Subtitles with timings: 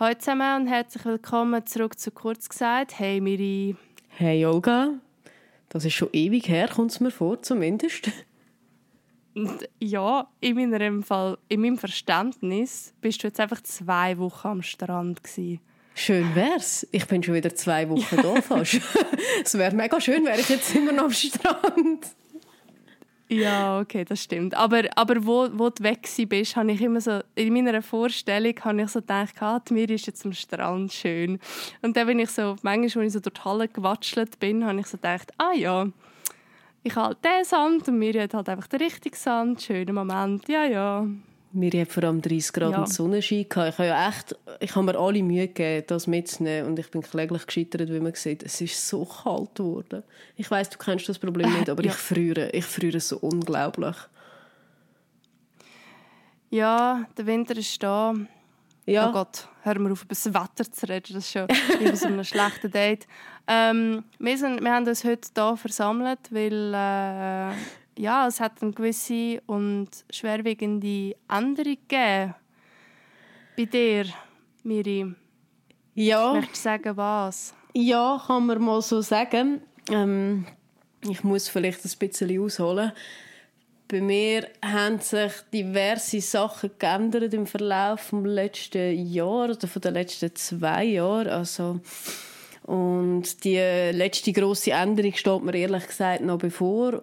[0.00, 2.98] Hallo zusammen und herzlich willkommen zurück zu Kurz gesagt.
[2.98, 3.76] Hey Miri.
[4.08, 4.94] Hey Olga.
[5.68, 8.10] Das ist schon ewig her, kommt es mir vor, zumindest.
[9.78, 15.22] Ja, in meinem, Fall, in meinem Verständnis bist du jetzt einfach zwei Wochen am Strand
[15.22, 15.60] gewesen.
[15.94, 16.86] Schön wär's.
[16.92, 18.80] Ich bin schon wieder zwei Wochen da fast.
[19.44, 22.06] es wäre mega schön, wäre ich jetzt immer noch am Strand.
[23.32, 24.56] Ja, okay, das stimmt.
[24.56, 28.82] Aber, aber wo, wo du weg bist, habe ich immer so, in meiner Vorstellung habe
[28.82, 31.38] ich so gedacht, ah, mir ist jetzt am Strand schön.
[31.80, 34.80] Und dann bin ich so, manchmal, als ich so durch die Halle gewatschelt bin, habe
[34.80, 35.86] ich so gedacht, ah ja,
[36.82, 40.48] ich habe halt den Sand und mir hat halt einfach den richtigen Sand, schöner Moment,
[40.48, 41.06] ja, ja.
[41.52, 42.78] Wir hatten vor allem 30 Grad ja.
[42.78, 43.46] und Sonnenschein.
[43.48, 46.70] Ich habe, ja echt, ich habe mir alle Mühe gegeben, das mitzunehmen.
[46.70, 48.44] Und ich bin kläglich gescheitert, wie man sieht.
[48.44, 50.04] Es ist so kalt geworden.
[50.36, 51.90] Ich weiß, du kennst das Problem nicht, aber ja.
[51.90, 52.50] ich friere.
[52.50, 53.96] Ich friere so unglaublich.
[56.50, 58.14] Ja, der Winter ist da.
[58.86, 59.08] Ja.
[59.08, 61.14] Oh Gott, hör mal auf, über das Wetter zu reden.
[61.14, 61.46] Das ist schon
[61.80, 63.06] über so einem schlechten Date.
[63.46, 67.54] Ähm, wir, sind, wir haben uns heute hier versammelt, weil äh,
[68.00, 72.34] ja, es hat eine gewisse und schwerwiegende Änderung gegeben.
[73.56, 74.06] Bei dir,
[74.62, 75.14] Miri.
[75.94, 76.32] Ja.
[76.32, 77.54] Möchtest du sagen, was?
[77.74, 79.60] Ja, kann man mal so sagen.
[79.90, 80.46] Ähm,
[81.02, 82.92] ich muss vielleicht ein bisschen ausholen.
[83.86, 89.94] Bei mir haben sich diverse Sachen geändert im Verlauf des letzten Jahr oder von den
[89.94, 91.28] letzten zwei Jahren.
[91.28, 91.80] Also,
[92.62, 97.02] und die letzte große Änderung steht mir ehrlich gesagt noch bevor.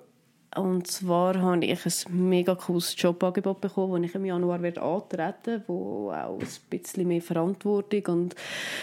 [0.57, 5.63] Und zwar habe ich ein mega cooles Jobangebot bekommen, das ich im Januar werde antreten
[5.67, 8.35] wo auch ein bisschen mehr Verantwortung und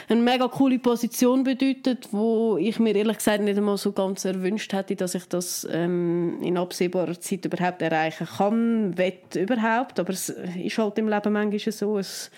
[0.08, 4.72] eine mega coole Position bedeutet, wo ich mir ehrlich gesagt nicht einmal so ganz erwünscht
[4.72, 9.98] hätte, dass ich das ähm, in absehbarer Zeit überhaupt erreichen kann, wett überhaupt.
[9.98, 12.30] Aber es ist halt im Leben manchmal so, es,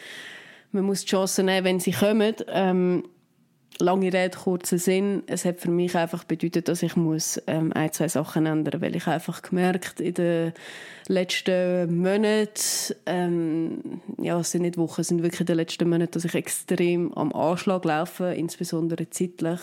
[0.72, 2.34] man muss die Chancen nehmen, wenn sie kommen.
[2.48, 3.04] Ähm,
[3.78, 5.22] lange Rede, kurzer Sinn.
[5.26, 8.96] Es hat für mich einfach bedeutet, dass ich muss, ähm, ein, zwei Sachen ändern weil
[8.96, 10.52] ich einfach gemerkt in den
[11.08, 16.12] letzten Monaten, ähm, ja, es sind nicht Wochen, es sind wirklich in den letzten Monaten,
[16.12, 19.60] dass ich extrem am Anschlag laufe, insbesondere zeitlich,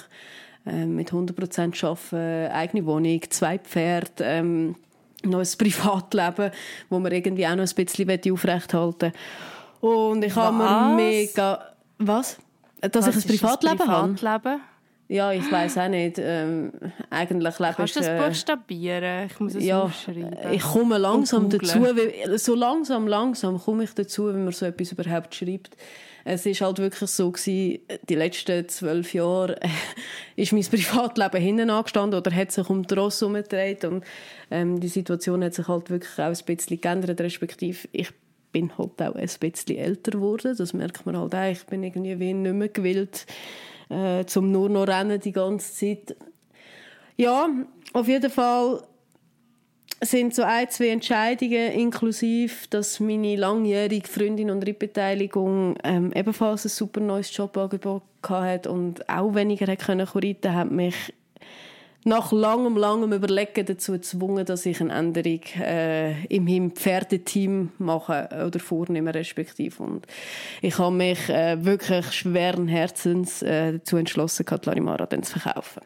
[0.65, 4.75] ähm, mit 100% arbeiten, eigene Wohnung, zwei Pferde, ähm,
[5.23, 6.51] noch ein Privatleben,
[6.89, 9.11] wo man irgendwie auch noch ein bisschen aufrechthalten
[9.81, 9.89] will.
[9.89, 11.73] Und ich habe mir mega...
[11.97, 12.37] Was?
[12.91, 14.59] Dass Was ich ein Privatleben, Privatleben habe?
[15.07, 16.17] Ja, ich weiß auch nicht.
[16.17, 16.71] Ähm,
[17.09, 18.03] eigentlich lebe Kannst ich...
[18.03, 19.27] Kannst du das buchstabieren?
[19.27, 20.35] Ich muss es ja, aufschreiben.
[20.51, 21.81] Ich komme langsam dazu.
[21.81, 25.77] Weil, so langsam, langsam komme ich dazu, wenn man so etwas überhaupt schreibt.
[26.25, 29.67] Es ist halt wirklich so gewesen, die letzten zwölf Jahre äh,
[30.37, 34.05] ist mein Privatleben hinten angestanden oder hat sich um die Ross umgedreht und
[34.49, 38.09] ähm, die Situation hat sich halt wirklich auch ein bisschen geändert, respektive ich
[38.53, 40.55] bin halt auch ein bisschen älter geworden.
[40.57, 41.51] Das merkt man halt auch.
[41.51, 43.25] Ich bin irgendwie wie nicht mehr gewillt,
[43.89, 46.15] äh, zum nur noch rennen die ganze Zeit.
[47.17, 47.49] Ja,
[47.91, 48.83] auf jeden Fall
[50.01, 56.69] sind so ein, zwei Entscheidungen inklusive, dass meine langjährige Freundin und Rittbeteiligung ähm, ebenfalls ein
[56.69, 61.13] super neues Jobangebot hatte und auch weniger reiten konnte, hat mich
[62.05, 68.59] nach langem, langem Überlegen dazu gezwungen, dass ich eine Änderung äh, im Pferdeteam mache oder
[68.59, 69.83] vornehme respektive.
[69.83, 70.05] Und
[70.61, 75.81] ich habe mich äh, wirklich schweren Herzens äh, dazu entschlossen, Katlarimara dann zu verkaufen.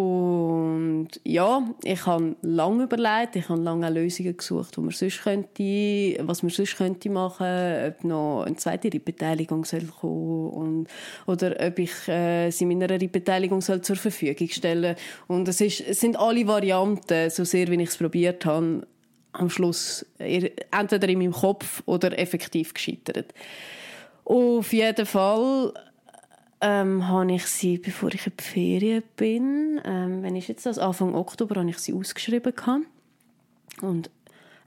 [0.00, 6.16] Und ja, ich habe lange überlegt, ich habe lange Lösungen gesucht, wo man sonst könnte,
[6.20, 10.88] was man sonst könnte machen, ob noch eine zweite Beteiligung soll kommen und,
[11.26, 14.96] oder ob ich äh, sie meiner Beteiligung soll zur Verfügung stellen
[15.26, 18.86] Und es, ist, es sind alle Varianten, so sehr wie ich es probiert habe,
[19.32, 23.34] am Schluss entweder in meinem Kopf oder effektiv gescheitert.
[24.24, 25.74] Auf jeden Fall
[26.60, 30.78] ähm, habe ich sie, bevor ich in die Ferien bin, ähm, wenn ich jetzt das
[30.78, 32.86] Anfang Oktober, habe ich sie ausgeschrieben gehabt.
[33.80, 34.10] und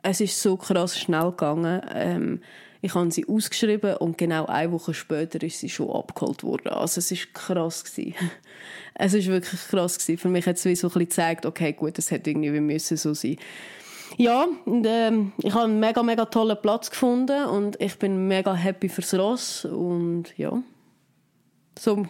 [0.04, 1.82] es ist so krass schnell gegangen.
[1.94, 2.42] Ähm,
[2.82, 6.68] ich habe sie ausgeschrieben und genau eine Woche später ist sie schon abgeholt worden.
[6.68, 8.16] Also es ist krass gewesen.
[8.96, 10.20] Es ist wirklich krass gewesen.
[10.20, 13.16] Für mich hat es wie so ein gezeigt, okay, gut, es hätte irgendwie müssen so
[13.16, 13.38] sein.
[14.18, 18.54] Ja, und, ähm, ich habe einen mega, mega tollen Platz gefunden und ich bin mega
[18.54, 20.62] happy fürs Ross und ja,
[21.78, 22.06] so,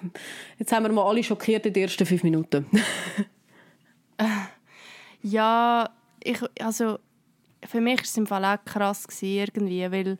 [0.57, 2.65] jetzt haben wir mal alle schockiert in den ersten fünf Minuten.
[5.21, 5.89] ja,
[6.23, 6.99] ich, also
[7.65, 10.17] für mich war es im Fall auch krass gewesen, irgendwie, weil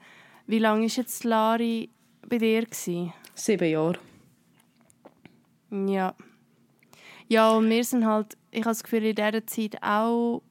[0.48, 1.90] wie lange war jetzt Lari
[2.28, 2.64] bei dir?
[2.64, 3.14] Gewesen?
[3.36, 3.98] Sieben Jahre.
[5.72, 6.14] Ja.
[7.28, 10.44] Ja, und wir sind halt, ich habe das Gefühl, in dieser Zeit auch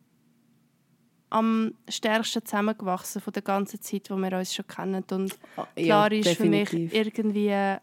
[1.31, 5.05] am stärksten zusammengewachsen von der ganzen Zeit, wo wir uns schon kennen.
[5.11, 7.79] Und ah, ja, klar ist für mich irgendwie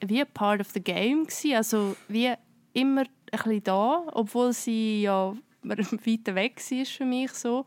[0.00, 1.54] wie Part of the Game gewesen.
[1.54, 2.32] Also wie
[2.72, 7.64] immer ein bisschen da, obwohl sie ja weit weg war für mich so.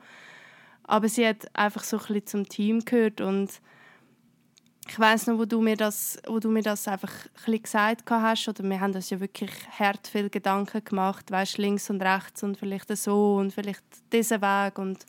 [0.84, 3.62] Aber sie hat einfach so ein bisschen zum Team gehört und
[4.90, 7.12] ich weiß noch, wo du mir das, wo du mir das einfach
[7.46, 11.90] ein gesagt hast, oder wir haben uns ja wirklich hart viel Gedanken gemacht, weißt links
[11.90, 13.84] und rechts und vielleicht so und vielleicht
[14.14, 15.06] diesen Weg und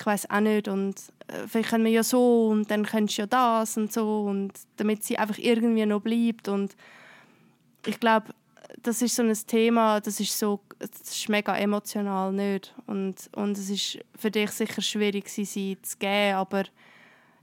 [0.00, 0.66] ich weiß auch nicht.
[0.66, 0.96] Und
[1.28, 4.22] äh, vielleicht können wir ja so und dann könntest du ja das und so.
[4.22, 6.48] Und damit sie einfach irgendwie noch bleibt.
[6.48, 6.74] Und
[7.86, 8.34] ich glaube,
[8.82, 12.74] das ist so ein Thema, das ist so, das ist mega emotional nicht?
[12.86, 16.64] Und und es ist für dich sicher schwierig, sie zu geben, aber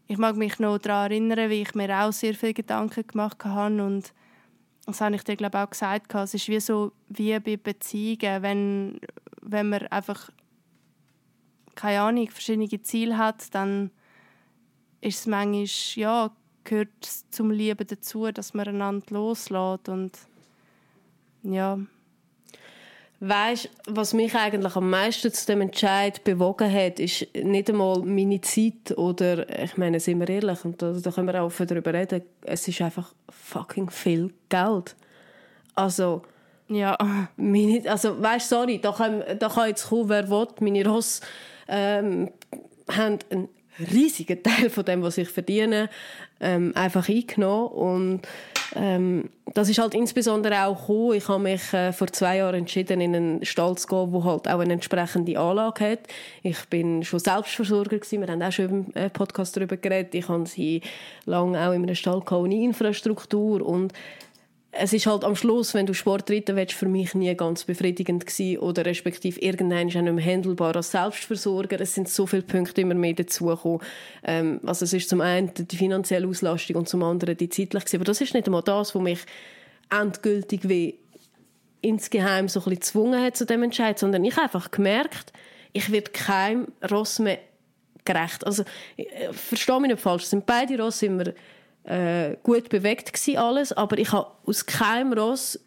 [0.07, 3.83] ich mag mich noch daran erinnern, wie ich mir auch sehr viele Gedanken gemacht habe.
[3.83, 4.13] Und
[4.85, 6.15] das habe ich dir glaube auch gesagt.
[6.15, 9.01] Es ist wie so wie bei Beziehungen, wenn,
[9.41, 10.31] wenn man einfach
[11.77, 13.91] keine Ahnung, verschiedene Ziele hat, dann
[14.99, 16.31] ist es manchmal, ja,
[16.63, 16.89] gehört
[17.31, 20.11] zum Lieben dazu, dass man einander loslässt und
[21.43, 21.79] ja,
[23.19, 28.41] Weißt, was mich eigentlich am meisten zu dem Entscheid bewogen hat, ist nicht einmal meine
[28.41, 32.21] Zeit oder, ich meine, sind wir ehrlich, und da, da können wir auch darüber reden,
[32.43, 34.95] es ist einfach fucking viel Geld.
[35.73, 36.21] Also,
[36.67, 36.95] ja.
[37.37, 40.47] Meine, also, weißt, sorry, da kann, da kann jetzt kommen, wer will.
[40.59, 41.21] Meine Ross
[41.67, 42.29] ähm,
[42.89, 43.49] haben einen
[43.79, 45.89] riesigen Teil von dem, was ich verdiene,
[46.39, 48.21] ähm, einfach eingenommen und
[48.75, 51.13] ähm, das ist halt insbesondere auch gekommen.
[51.13, 54.47] Ich habe mich äh, vor zwei Jahren entschieden, in einen Stall zu gehen, der halt
[54.47, 55.99] auch eine entsprechende Anlage hat.
[56.43, 58.21] Ich bin schon Selbstversorger gewesen.
[58.21, 60.13] Wir haben auch schon im äh, Podcast darüber geredet.
[60.15, 60.81] Ich habe sie
[61.25, 63.93] lange auch in einem Stall ohne Infrastruktur und
[64.79, 68.25] es ist halt am Schluss, wenn du Sport reiten willst, für mich nie ganz befriedigend
[68.25, 71.79] gewesen oder respektive irgendein ist auch nicht mehr handelbar als Selbstversorger.
[71.81, 73.81] Es sind so viele Punkte immer mehr dazugekommen.
[74.23, 77.97] Ähm, also es ist zum einen die finanzielle Auslastung und zum anderen die zeitliche.
[77.97, 79.19] Aber das ist nicht einmal das, was mich
[79.89, 80.99] endgültig wie
[81.81, 85.31] insgeheim so ein bisschen gezwungen hat zu dem Entscheid, sondern ich habe einfach gemerkt,
[85.73, 87.39] ich werde keinem Ross mehr
[88.05, 88.45] gerecht.
[88.45, 88.63] Also,
[88.95, 91.25] äh, verstehe mich nicht falsch, es sind beide Ross immer
[91.87, 95.59] äh, gut bewegt gewesen, alles, aber ich habe aus keinem Ross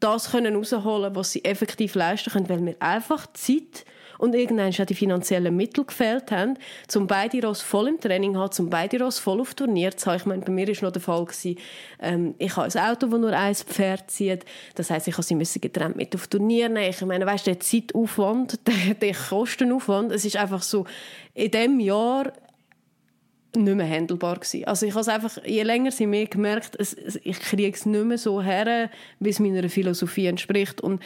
[0.00, 3.84] das können rausholen, was sie effektiv leisten können, weil mir einfach Zeit
[4.18, 6.58] und irgendwann auch die finanziellen Mittel gefehlt haben,
[6.94, 10.10] um beide Ross voll im Training zu haben, um beide Ross voll auf Turnier zu
[10.10, 10.16] haben.
[10.16, 11.58] Ich meine, bei mir war noch der Fall, gewesen,
[12.00, 14.44] ähm, ich habe ein Auto, das nur ein Pferd zieht.
[14.74, 16.90] Das heisst, ich habe sie müssen getrennt mit auf Turnier nehmen.
[16.90, 20.86] Ich meine, weißt du, der Zeitaufwand, der, der Kostenaufwand, es ist einfach so,
[21.34, 22.32] in diesem Jahr
[23.64, 24.64] nicht mehr handelbar gewesen.
[24.64, 28.18] Also ich habe einfach, je länger sie mir gemerkt, es, ich kriege es nicht mehr
[28.18, 30.80] so her, wie es meiner Philosophie entspricht.
[30.80, 31.00] Und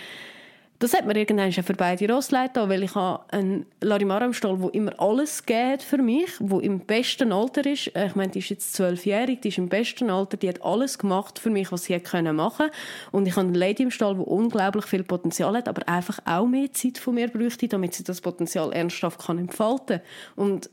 [0.81, 4.57] das hat mir irgendwann schon für beide Rossleute weil ich habe einen Larimara im Stall,
[4.57, 7.89] der immer alles geht für mich, wo im besten Alter ist.
[7.89, 11.39] Ich meine, die ist jetzt zwölfjährig, die ist im besten Alter, die hat alles gemacht
[11.39, 12.71] für mich, was sie können machen
[13.13, 16.47] Und ich habe eine Lady im Stall, die unglaublich viel Potenzial hat, aber einfach auch
[16.47, 20.01] mehr Zeit von mir bräuchte, damit sie das Potenzial ernsthaft entfalten
[20.35, 20.45] kann.
[20.49, 20.71] Und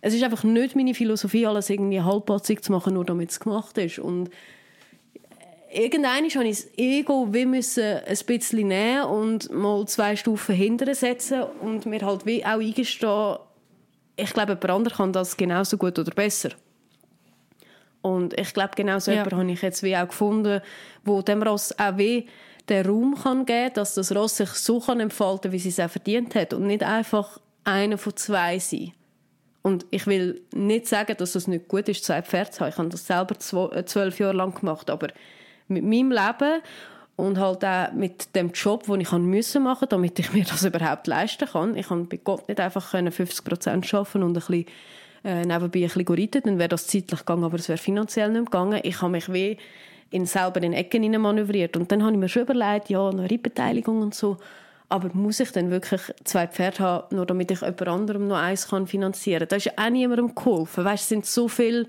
[0.00, 3.76] es ist einfach nicht meine Philosophie, alles irgendwie halbpatzig zu machen, nur damit es gemacht
[3.78, 3.98] ist.
[3.98, 4.30] Und
[5.72, 10.94] irgendwann habe ich das Ego wie müssen ein bisschen nehmen und mal zwei Stufen hinterher
[10.94, 13.36] setzen und mir halt wie auch eingestehen,
[14.16, 16.50] ich glaube, jemand anderes kann das genauso gut oder besser.
[18.02, 19.24] Und ich glaube, genau so ja.
[19.24, 20.60] habe ich jetzt wie auch gefunden,
[21.04, 22.26] wo dem Ross auch wie
[22.68, 25.90] den Raum kann geben dass das Ross sich so kann entfalten wie sie es auch
[25.90, 28.92] verdient hat und nicht einfach einer von zwei sein.
[29.62, 32.70] Und ich will nicht sagen, dass es nicht gut ist, zwei Pferde zu haben.
[32.70, 34.88] Ich habe das selber äh, zwölf Jahre lang gemacht.
[34.88, 35.08] Aber
[35.68, 36.62] mit meinem Leben
[37.16, 41.06] und halt auch mit dem Job, den ich müssen machen damit ich mir das überhaupt
[41.06, 41.76] leisten kann.
[41.76, 44.66] Ich kann bei Gott nicht einfach 50 Prozent arbeiten und ein bisschen,
[45.24, 46.42] äh, nebenbei ein bisschen reiten.
[46.44, 48.80] Dann wäre das zeitlich gegangen, aber es wäre finanziell nicht gegangen.
[48.82, 49.58] Ich habe mich wie
[50.10, 51.76] in selber in Ecken manövriert.
[51.76, 54.38] Und dann habe ich mir schon überlegt, ja, eine Reitbeteiligung und so.
[54.90, 58.68] Aber muss ich dann wirklich zwei Pferde haben, nur damit ich jemand anderem noch eins
[58.68, 59.48] kann finanzieren kann?
[59.48, 60.84] Da ist ja auch niemandem geholfen.
[60.84, 61.86] Weißt, es sind so viele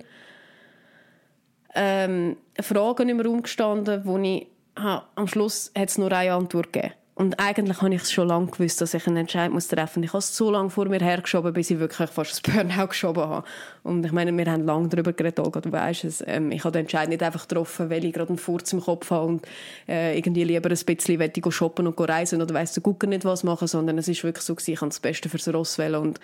[1.73, 6.71] ähm, Fragen im Raum gestanden, wo ich ha, am Schluss hat es nur eine Antwort
[6.71, 6.93] gegeben.
[7.13, 10.05] Und eigentlich habe ich es schon lange gewusst, dass ich einen Entscheid muss treffen muss.
[10.05, 13.23] Ich habe es so lange vor mir hergeschoben, bis ich wirklich fast das Burnout geschoben
[13.23, 13.45] habe.
[13.83, 16.23] Und ich meine, wir haben lange darüber geredet, Olga, du weißt es.
[16.25, 19.11] Ähm, ich habe den Entscheid nicht einfach getroffen, weil ich gerade einen Furz im Kopf
[19.11, 19.47] habe und
[19.89, 23.43] äh, irgendwie lieber ein bisschen ich shoppen und reisen oder weiss du gucken nicht was
[23.43, 26.19] machen, sondern es ist wirklich so gewesen, ich habe das Beste fürs Ross wählen und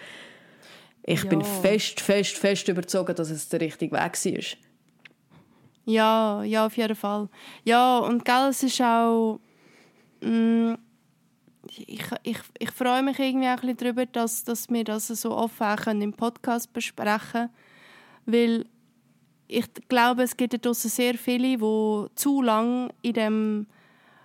[1.03, 1.29] ich ja.
[1.29, 4.58] bin fest, fest, fest überzeugt, dass es der richtige Weg war.
[5.86, 7.29] Ja, ja, auf jeden Fall.
[7.63, 9.39] Ja, und gell, es ist auch...
[10.21, 10.75] Mm,
[11.69, 15.36] ich, ich, ich freue mich irgendwie auch ein bisschen darüber, dass, dass wir das so
[15.36, 17.50] offen können im Podcast besprechen
[18.27, 18.65] weil
[19.47, 23.67] ich glaube, es gibt da sehr viele, die zu lange in dem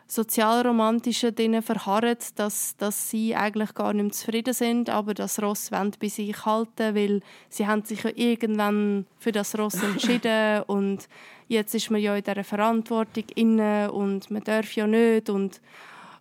[0.08, 5.92] sozialromantischen Dinge verharren, dass, dass sie eigentlich gar nicht zufrieden sind, aber das Ross wollen
[5.98, 11.08] bei sich halten, weil sie haben sich ja irgendwann für das Ross entschieden und
[11.52, 15.60] jetzt ist man ja in dieser Verantwortung inne und man darf ja nicht und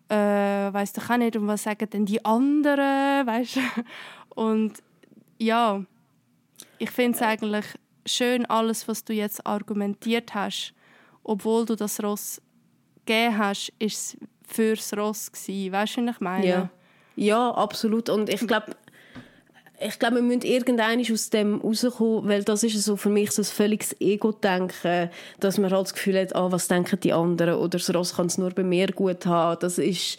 [0.10, 0.16] äh,
[0.74, 3.60] weiß doch auch nicht, und was sagen denn die anderen, weißt
[4.36, 4.74] Und
[5.38, 5.84] ja,
[6.78, 7.66] ich finde es eigentlich
[8.06, 10.74] schön, alles, was du jetzt argumentiert hast,
[11.24, 12.42] obwohl du das Ross
[13.06, 15.72] gegeben hast, ist es fürs Ross gewesen.
[15.72, 16.48] Weißt du, was ich meine?
[16.48, 16.70] Ja,
[17.16, 18.10] ja absolut.
[18.10, 18.76] Und ich glaube,
[19.82, 23.42] ich glaube, wir müssen irgendwann aus dem rauskommen, weil das ist so für mich so
[23.42, 25.10] ein völliges Ego-Denken,
[25.40, 28.28] dass man halt das Gefühl hat, ah, was denken die anderen oder das Ross kann
[28.28, 29.60] es nur bei mir gut haben.
[29.60, 30.18] Das ist,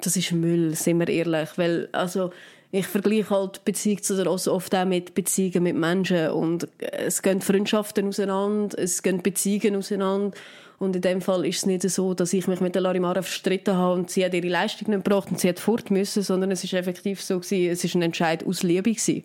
[0.00, 1.50] das ist Müll, sind wir ehrlich.
[1.56, 2.30] Weil, also,
[2.70, 7.20] ich vergleiche halt Beziehungen zu der Ross oft auch mit Beziehungen mit Menschen und es
[7.20, 10.36] gehen Freundschaften auseinander, es gehen Beziehungen auseinander
[10.82, 13.76] und in dem Fall ist es nicht so, dass ich mich mit der Larimara verstritten
[13.76, 16.64] habe und sie hat ihre Leistung nicht gebracht und sie hat fort müssen, sondern es
[16.64, 19.22] ist effektiv so gewesen, es ist ein Entscheid aus Liebe gewesen.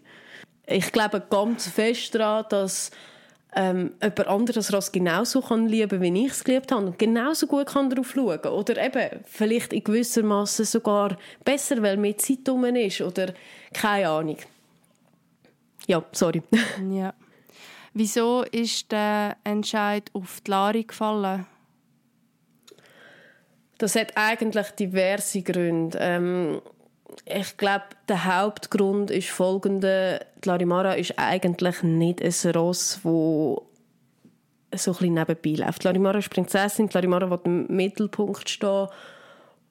[0.67, 2.91] Ich glaube ganz fest daran, dass
[3.55, 7.65] ähm, jemand anderes Rass genauso kann lieben, wie ich es geliebt habe und genauso gut
[7.65, 12.65] kann darauf schauen oder eben vielleicht in gewisser Maße sogar besser, weil mehr Zeit rum
[12.65, 13.33] ist oder
[13.73, 14.37] keine Ahnung.
[15.87, 16.43] Ja, sorry.
[16.91, 17.15] Ja.
[17.99, 21.47] Wieso ist der Entscheid auf die Lari gefallen?
[23.79, 25.97] Das hat eigentlich diverse Gründe.
[25.99, 26.61] Ähm,
[27.25, 30.19] ich glaube, der Hauptgrund ist folgender.
[30.43, 33.67] Die Larimara ist eigentlich nicht ein Ross, wo
[34.75, 35.81] so ein nebenbei läuft.
[35.81, 38.89] Die Larimara ist Prinzessin, die Larimara will im Mittelpunkt stehen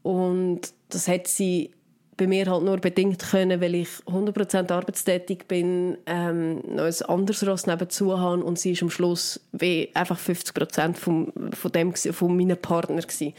[0.03, 1.76] und das hat sie
[2.17, 7.47] bei mir halt nur bedingt können, weil ich 100% arbeitstätig bin, ähm, noch ein anderes
[7.47, 12.37] Ross nebenzu habe und sie ist am Schluss wie einfach 50% vom, von, dem, von
[12.37, 13.35] meinem Partner gewesen.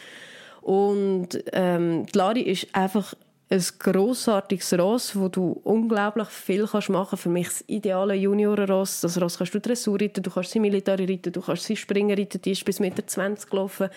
[0.62, 3.14] Und ähm, die Lari ist einfach
[3.50, 9.02] ein grossartiges Ross, wo du unglaublich viel kannst machen Für mich das ideale Juniorenross.
[9.02, 12.18] Das Ross kannst du Dressur reiten, du kannst sie Militär reiten, du kannst sie Springen
[12.18, 13.90] reiten, die ist bis Meter 20 gelaufen.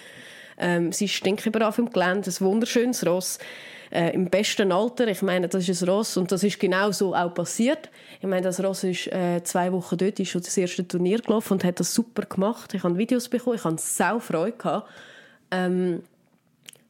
[0.56, 3.38] Ähm, sie ist stinküberall im Gelände, ein wunderschönes Ross
[3.90, 5.08] äh, im besten Alter.
[5.08, 7.90] Ich meine, das ist ein Ross und das ist genau so auch passiert.
[8.20, 11.54] Ich meine, das Ross ist äh, zwei Wochen dort, ist schon das erste Turnier gelaufen
[11.54, 12.74] und hat das super gemacht.
[12.74, 14.88] Ich habe Videos bekommen, ich hatte sau Freude gehabt.
[15.50, 16.02] Ähm,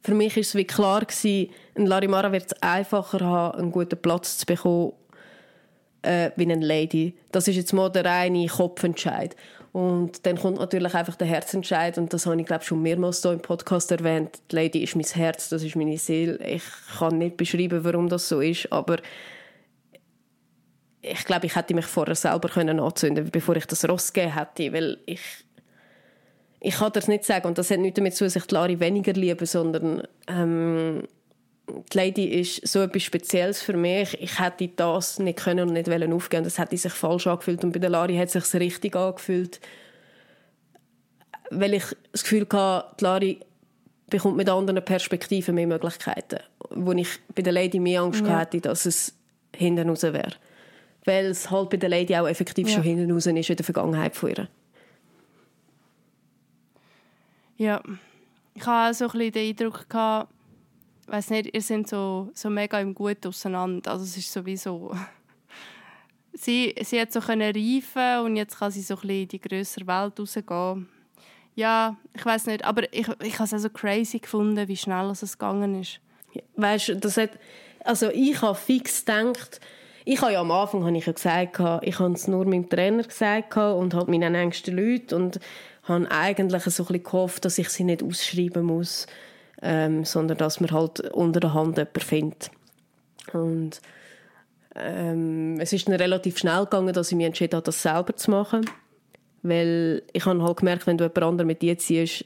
[0.02, 4.00] für mich ist es wie klar gewesen, ein Larimara wird es einfacher haben, einen guten
[4.00, 4.92] Platz zu bekommen
[6.02, 7.14] äh, wie eine Lady.
[7.33, 9.37] Das ist jetzt mal der reine Kopfentscheid.
[9.73, 13.31] Und dann kommt natürlich einfach der Herzentscheid und das habe ich glaube schon mehrmals so
[13.31, 14.41] im Podcast erwähnt.
[14.50, 16.45] Die Lady ist mein Herz, das ist meine Seele.
[16.45, 16.65] Ich
[16.99, 18.97] kann nicht beschreiben, warum das so ist, aber
[21.03, 24.73] ich glaube, ich hätte mich vorher selber können anzünden, bevor ich das Ross gegeben hätte,
[24.73, 25.21] weil ich
[26.62, 29.15] ich kann das nicht sagen und das hat nicht damit zu, dass ich Lari weniger
[29.15, 31.05] liebe, sondern ähm,
[31.93, 34.21] die Lady ist so etwas Spezielles für mich.
[34.21, 36.45] Ich hätte das nicht können und nicht wollen aufgeben.
[36.45, 37.65] Das hätte sich falsch angefühlt.
[37.65, 39.61] Und bei der Lari hat es sich richtig angefühlt.
[41.50, 43.41] Weil ich das Gefühl hatte, die Lari
[44.09, 46.41] bekommt mit anderen Perspektiven mehr Möglichkeiten.
[46.71, 48.39] Wo ich bei der Lady mehr Angst ja.
[48.39, 49.15] hatte, dass es
[49.55, 50.33] hinten raus wäre.
[51.05, 52.75] Weil es halt bei der Lady auch effektiv ja.
[52.75, 54.49] schon hinten raus ist in der Vergangenheit von ihr.
[57.57, 57.83] Ja,
[58.55, 60.33] ich hatte auch so ein bisschen den Eindruck, gehabt,
[61.11, 63.90] weiß nicht, ihr seid so, so mega im Gut auseinander.
[63.90, 64.95] Also es ist sowieso...
[66.33, 69.87] sie, sie hat so können reifen und jetzt kann sie so ein in die größere
[69.87, 70.88] Welt rausgehen.
[71.55, 75.11] Ja, ich weiß nicht, aber ich, ich habe es auch so crazy gefunden, wie schnell
[75.11, 76.00] es gegangen ist.
[76.57, 77.31] Weißt du, das hat,
[77.85, 79.61] also ich habe fix gedacht,
[80.05, 83.02] ich habe ja am Anfang habe ich ja gesagt, ich habe es nur meinem Trainer
[83.02, 85.40] gesagt und halt meinen engsten Leuten und
[85.83, 89.07] habe eigentlich so ein bisschen gehofft, dass ich sie nicht ausschreiben muss
[89.62, 92.50] ähm, sondern dass man halt unter der Hand jemanden findet.
[93.33, 93.81] Und
[94.75, 98.31] ähm, es ist dann relativ schnell gegangen, dass ich mich entschieden habe, das selber zu
[98.31, 98.69] machen.
[99.43, 102.25] Weil ich habe halt gemerkt, wenn du jemand anderen mit dir ziehst,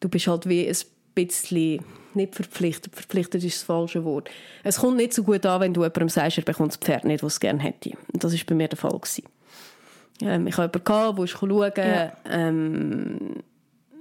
[0.00, 0.76] du bist halt wie ein
[1.14, 1.84] bisschen
[2.14, 2.94] nicht verpflichtet.
[2.94, 4.28] Verpflichtet ist das falsche Wort.
[4.62, 7.22] Es kommt nicht so gut an, wenn du jemandem sagst, er bekommt das Pferd nicht,
[7.22, 7.92] was es gerne hätte.
[8.12, 9.00] Das war bei mir der Fall.
[10.20, 12.12] Ähm, ich hatte jemanden, der schauen ja.
[12.28, 13.42] ähm,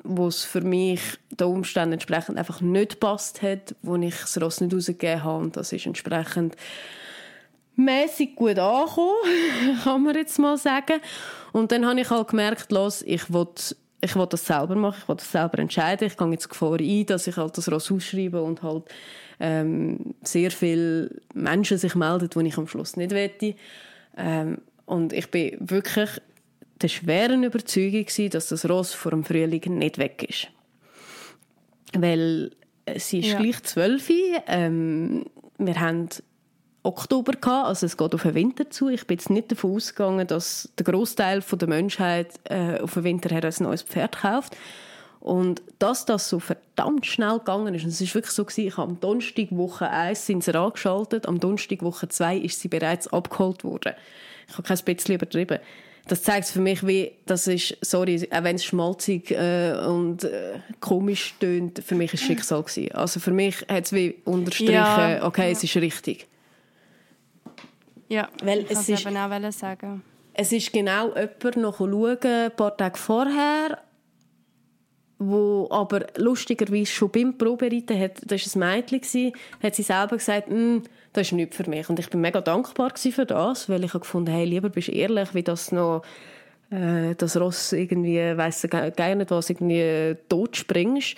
[0.03, 4.61] wo es für mich den Umständen entsprechend einfach nicht passt hat, wo ich das Ross
[4.61, 5.43] nicht rausgegeben habe.
[5.43, 6.55] Und das ist entsprechend
[7.75, 9.15] mäßig gut angekommen,
[9.83, 11.01] kann man jetzt mal sagen.
[11.51, 13.47] Und dann habe ich halt gemerkt, los, ich will
[14.03, 16.07] ich will das selber machen, ich will das selber entscheiden.
[16.07, 18.85] Ich gehe jetzt Gefahr ein, dass ich halt das Ross ausschreibe und halt
[19.39, 23.55] ähm, sehr viele Menschen sich melden, die ich am Schluss nicht wette.
[24.17, 26.09] Ähm, und ich bin wirklich
[26.81, 30.47] der schweren Überzeugung dass das Ross vor dem Frühling nicht weg ist.
[31.93, 32.51] Weil
[32.97, 33.39] sie ist ja.
[33.39, 34.09] gleich zwölf.
[34.47, 35.25] Ähm,
[35.57, 36.09] wir haben
[36.83, 38.89] Oktober gehabt, also es geht auf den Winter zu.
[38.89, 43.29] Ich bin jetzt nicht davon ausgegangen, dass der Großteil der Menschheit äh, auf den Winter
[43.29, 44.57] her ein neues Pferd kauft.
[45.19, 48.77] Und dass das so verdammt schnell gegangen ist, und es ist wirklich so gewesen, ich
[48.77, 53.07] habe am Donnerstag Woche 1 sind sie angeschaltet, am Donnerstag Woche 2 ist sie bereits
[53.07, 53.93] abgeholt worden.
[54.47, 55.59] Ich habe kein bisschen übertrieben.
[56.11, 60.59] Das zeigt für mich, wie, das ist, sorry, auch wenn es schmalzig äh, und äh,
[60.81, 62.91] komisch tönt, für mich ist Schicksal gewesen.
[62.91, 65.23] Also für mich hat es wie unterstrichen, ja.
[65.23, 65.51] okay, ja.
[65.51, 66.27] es ist richtig.
[68.09, 70.03] Ja, Weil ich es ist, eben auch sagen.
[70.33, 73.81] Es ist genau jemand noch schauen, ein paar Tage vorher,
[75.17, 79.31] wo aber lustigerweise schon beim Probereiten hat, das war ein Mädchen,
[79.63, 81.89] hat sie selber gesagt, hm, das ist nichts für mich.
[81.89, 85.33] Und ich bin mega dankbar für das, weil ich gefunden hey, lieber bist du ehrlich,
[85.33, 86.03] wie das noch
[86.71, 91.17] äh, das Ross irgendwie, weiss gar nicht was, irgendwie tot springst.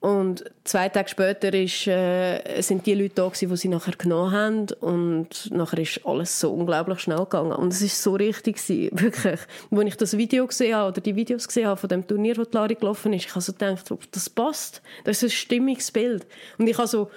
[0.00, 4.30] Und zwei Tage später ist, äh, sind die Leute da gewesen, die sie nachher genommen
[4.30, 7.52] haben und nachher ist alles so unglaublich schnell gegangen.
[7.52, 9.40] Und es ist so richtig gewesen, wirklich.
[9.70, 12.44] Als ich das Video gesehen habe oder die Videos gesehen habe von dem Turnier, wo
[12.52, 14.82] Lari gelaufen ist, ich habe so gedacht, das passt.
[15.04, 16.26] Das ist ein stimmiges Bild.
[16.58, 17.10] Und ich habe so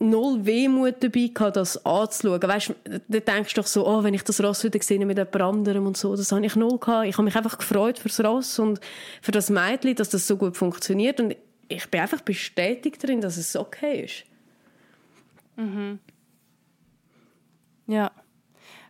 [0.00, 2.42] null Wehmut dabei gehabt, das anzuschauen.
[2.42, 2.74] Weißt,
[3.08, 5.96] du denkst doch so, oh, wenn ich das Ross wieder gesehen mit jemand anderem und
[5.96, 7.06] so, das habe ich null gehabt.
[7.06, 8.80] Ich habe mich einfach gefreut fürs Ross und
[9.20, 11.36] für das Mädchen, dass das so gut funktioniert und
[11.68, 14.24] ich bin einfach bestätigt darin, dass es okay ist.
[15.56, 16.00] Mhm.
[17.86, 18.10] Ja.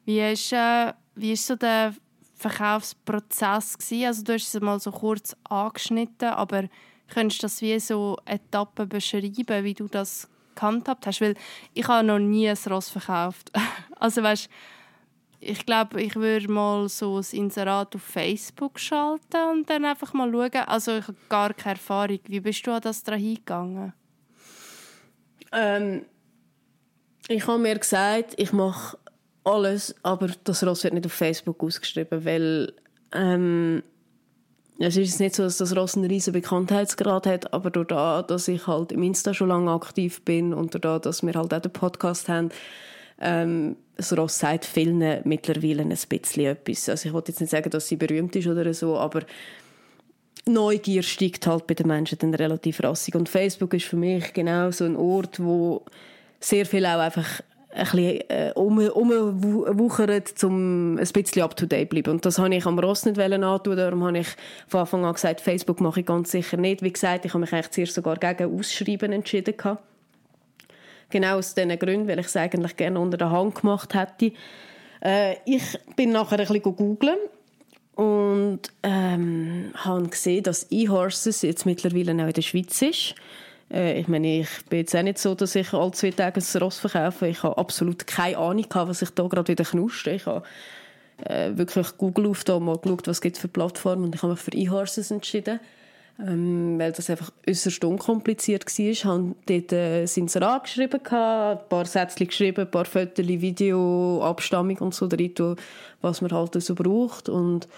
[0.05, 1.95] Wie ist, äh, wie ist so der
[2.37, 4.07] Verkaufsprozess gewesen?
[4.07, 6.69] Also du hast es mal so kurz angeschnitten, aber
[7.09, 10.30] könntest du das wie so Etappen beschreiben, wie du das
[10.61, 11.21] gehandhabt hast?
[11.21, 11.35] Weil
[11.75, 13.51] ich habe noch nie ein Ross verkauft.
[13.99, 14.49] also weißt,
[15.41, 20.31] ich glaube, ich würde mal so ein Inserat auf Facebook schalten und dann einfach mal
[20.31, 20.65] schauen.
[20.67, 22.21] Also ich habe gar keine Erfahrung.
[22.27, 23.93] Wie bist du an das daran hingegangen?
[25.53, 26.05] Ähm,
[27.29, 28.99] ich habe mir gesagt, ich mache
[29.45, 32.75] alles, aber das Ross wird nicht auf Facebook ausgeschrieben, weil
[33.13, 33.83] ähm,
[34.89, 38.49] es ist nicht so, dass das Ross einen riesen Bekanntheitsgrad hat, aber durch das, dass
[38.49, 41.61] ich halt im Insta schon lange aktiv bin und durch das, dass wir halt auch
[41.61, 42.49] den Podcast haben,
[43.21, 46.89] ähm, das Ross sagt vielen mittlerweile ein bisschen etwas.
[46.89, 49.21] Also ich wollte jetzt nicht sagen, dass sie berühmt ist oder so, aber
[50.47, 53.15] Neugier steigt halt bei den Menschen dann relativ rassig.
[53.15, 55.85] Und Facebook ist für mich genau so ein Ort, wo
[56.41, 59.11] sehr viel auch einfach ein bisschen äh, um, um
[59.67, 59.77] ein
[61.13, 62.11] bisschen up-to-date zu bleiben.
[62.11, 64.29] Und das habe ich am Ross nicht antun, darum habe ich
[64.67, 66.83] von Anfang an gesagt, Facebook mache ich ganz sicher nicht.
[66.83, 69.57] Wie gesagt, ich habe mich eigentlich zuerst sogar gegen Ausschreiben entschieden.
[69.57, 69.83] Gehabt.
[71.11, 74.33] Genau aus diesen Gründen, weil ich es eigentlich gerne unter der Hand gemacht hätte.
[75.01, 77.19] Äh, ich bin nachher ein bisschen googeln
[77.95, 83.15] und ähm, habe gesehen, dass eHorses jetzt mittlerweile auch in der Schweiz ist.
[83.73, 86.63] Äh, ich meine, ich bin jetzt auch nicht so, dass ich alle zwei Tage ein
[86.63, 87.29] Ross verkaufe.
[87.29, 90.11] Ich habe absolut keine Ahnung, was ich da gerade wieder knusche.
[90.11, 90.43] Ich habe
[91.25, 94.53] äh, wirklich Google aufgetan, mal geschaut, was es für Plattformen und ich habe mich für
[94.53, 95.61] eHorses entschieden.
[96.19, 98.95] Ähm, weil das einfach äußerst unkompliziert war.
[99.11, 104.77] Haben dort äh, sind sie angeschrieben, ein paar Sätze geschrieben, ein paar Fotos, Video, Abstammung
[104.79, 105.09] und so
[106.03, 107.31] was man halt so braucht.
[107.31, 107.69] Und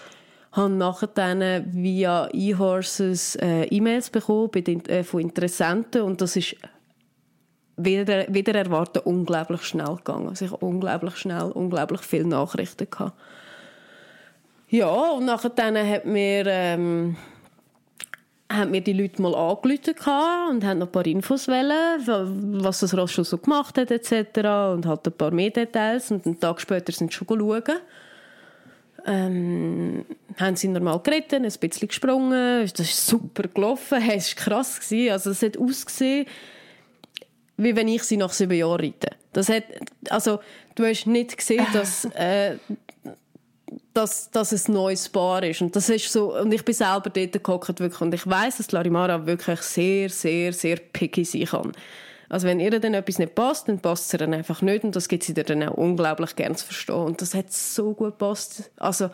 [0.53, 6.55] habe nachher dann via eHorses äh, E-Mails bekommen äh, von Interessenten und das ist
[7.75, 10.29] wieder, wieder erwarten unglaublich schnell gegangen.
[10.29, 13.19] Also ich unglaublich schnell, unglaublich viele Nachrichten gehabt.
[14.69, 17.15] Ja, und nachher dann hat mir, ähm,
[18.51, 19.95] haben mir die Leute mal angerufen
[20.51, 24.37] und haben noch ein paar Infos wollen, was das Ross schon so gemacht hat etc.
[24.73, 27.79] und halt ein paar mehr Details und einen Tag später sind sie schon schauen
[29.05, 30.05] ähm,
[30.37, 34.79] haben sie normal geritten, ein bisschen gesprungen, das ist super gelaufen, es war krass.
[34.79, 35.11] Gewesen.
[35.11, 36.25] Also es hat ausgesehen,
[37.57, 39.15] wie wenn ich sie nach sieben Jahren reite.
[39.33, 39.63] Das hat,
[40.09, 40.39] also
[40.75, 42.57] du hast nicht gesehen, dass, äh,
[43.93, 45.61] dass, dass es ein neues Paar ist.
[45.61, 48.71] Und das ist so, und ich bin selber dort gehockt, wirklich, und ich weiß, dass
[48.71, 51.71] Larimara wirklich sehr, sehr, sehr picky sein kann.
[52.33, 54.95] Also wenn ihr dann etwas nicht passt, dann passt es ihr dann einfach nicht und
[54.95, 56.95] das gibt sie dir dann auch unglaublich gern zu verstehen.
[56.95, 58.71] Und das hat so gut gepasst.
[58.77, 59.11] Also,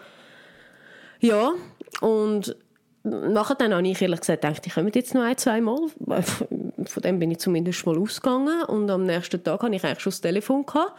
[1.19, 1.51] ja,
[1.99, 2.55] und
[3.03, 5.89] nachher dann habe ich ehrlich gesagt gedacht, ich komme jetzt noch ein, zwei Mal.
[6.85, 10.11] Von dem bin ich zumindest mal ausgegangen und am nächsten Tag hatte ich eigentlich schon
[10.11, 10.65] das Telefon.
[10.65, 10.93] Gehabt.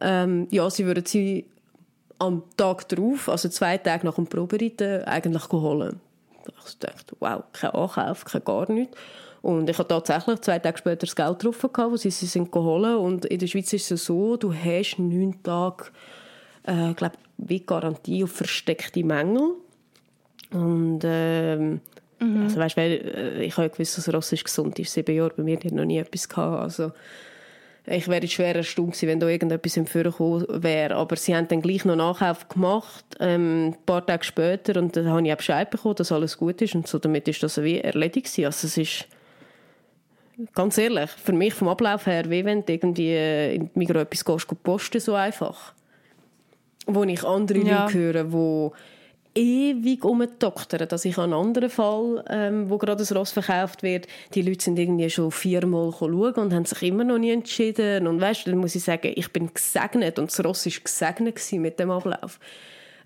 [0.00, 1.44] Ähm, ja, sie würden sie
[2.20, 6.00] am Tag darauf, also zwei Tage nach dem Probereiten, eigentlich holen.
[6.68, 8.96] Ich dachte, wow, kein Ankauf, kein gar nichts.
[9.40, 12.50] Und ich habe tatsächlich zwei Tage später das Geld drauf gehabt, wo sie sie sind
[12.50, 12.98] geholt.
[12.98, 15.84] Und in der Schweiz ist es so, du hast neun Tage,
[16.64, 19.52] äh, glaube wie Garantie auf versteckte Mängel.
[20.50, 21.80] Und ähm,
[22.18, 22.42] mhm.
[22.42, 24.92] also weißt, weil, äh, ich habe gewusst, dass Ross ist gesund ist.
[24.92, 26.62] Sieben Jahre bei mir hat noch nie etwas gehabt.
[26.62, 26.92] Also
[27.90, 30.96] ich wäre schwer erstaunt gewesen, wenn da irgendetwas im gekommen wäre.
[30.96, 34.78] Aber sie haben dann gleich noch Nachkauf gemacht, ähm, ein paar Tage später.
[34.80, 36.74] Und dann habe ich auch Bescheid bekommen, dass alles gut ist.
[36.74, 38.46] Und so damit ist das wie erledigt gewesen.
[38.46, 39.06] Also es ist,
[40.54, 44.24] ganz ehrlich, für mich vom Ablauf her, wie wenn du irgendwie äh, in Migros etwas
[44.24, 45.72] gehst, posten, so einfach.
[46.86, 47.84] Wo ich andere ja.
[47.84, 48.70] Leute höre, die
[49.34, 50.88] ewig umdoktern.
[50.88, 54.64] Dass ich an einem anderen Fall, ähm, wo gerade ein Ross verkauft wird, die Leute
[54.64, 58.06] sind irgendwie schon viermal schauen und haben sich immer noch nie entschieden.
[58.06, 61.78] Und weißt, dann muss ich sagen, ich bin gesegnet und das Ross war gesegnet mit
[61.78, 62.38] dem Ablauf.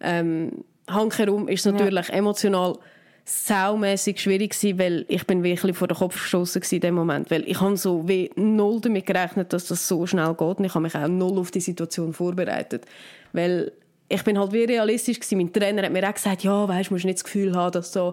[0.00, 2.14] Ähm, Handherum ist natürlich ja.
[2.14, 2.78] emotional
[3.24, 7.48] saumässig schwierig gewesen, weil ich bin wirklich vor den Kopf gestoßen in dem Moment, weil
[7.48, 10.58] ich habe so wie null damit gerechnet, dass das so schnell geht.
[10.58, 12.85] Und ich habe mich auch null auf die Situation vorbereitet,
[13.32, 13.72] weil
[14.12, 15.38] ich bin halt wie realistisch gewesen.
[15.38, 18.12] Mein Trainer hat mir auch gesagt, ja, weißt, musst nicht das Gefühl haben, dass du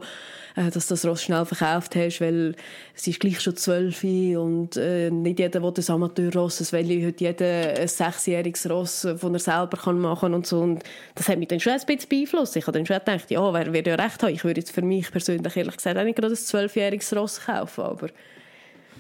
[0.56, 2.56] äh, dass das Ross schnell verkauft hast, weil
[2.96, 7.24] es ist gleich schon zwölf und äh, nicht jeder will ein Amateurross, es will heute
[7.24, 10.60] jeder ein sechsjähriges Ross, das er selber kann machen und so.
[10.60, 10.84] Und
[11.16, 12.56] das hat mich dann schon ein bisschen beeinflusst.
[12.56, 14.34] Ich habe dann schon gedacht, ja, wer wird ja recht haben.
[14.34, 17.84] Ich würde jetzt für mich persönlich ehrlich gesagt auch nicht gerade ein zwölfjähriges Ross kaufen,
[17.84, 18.08] aber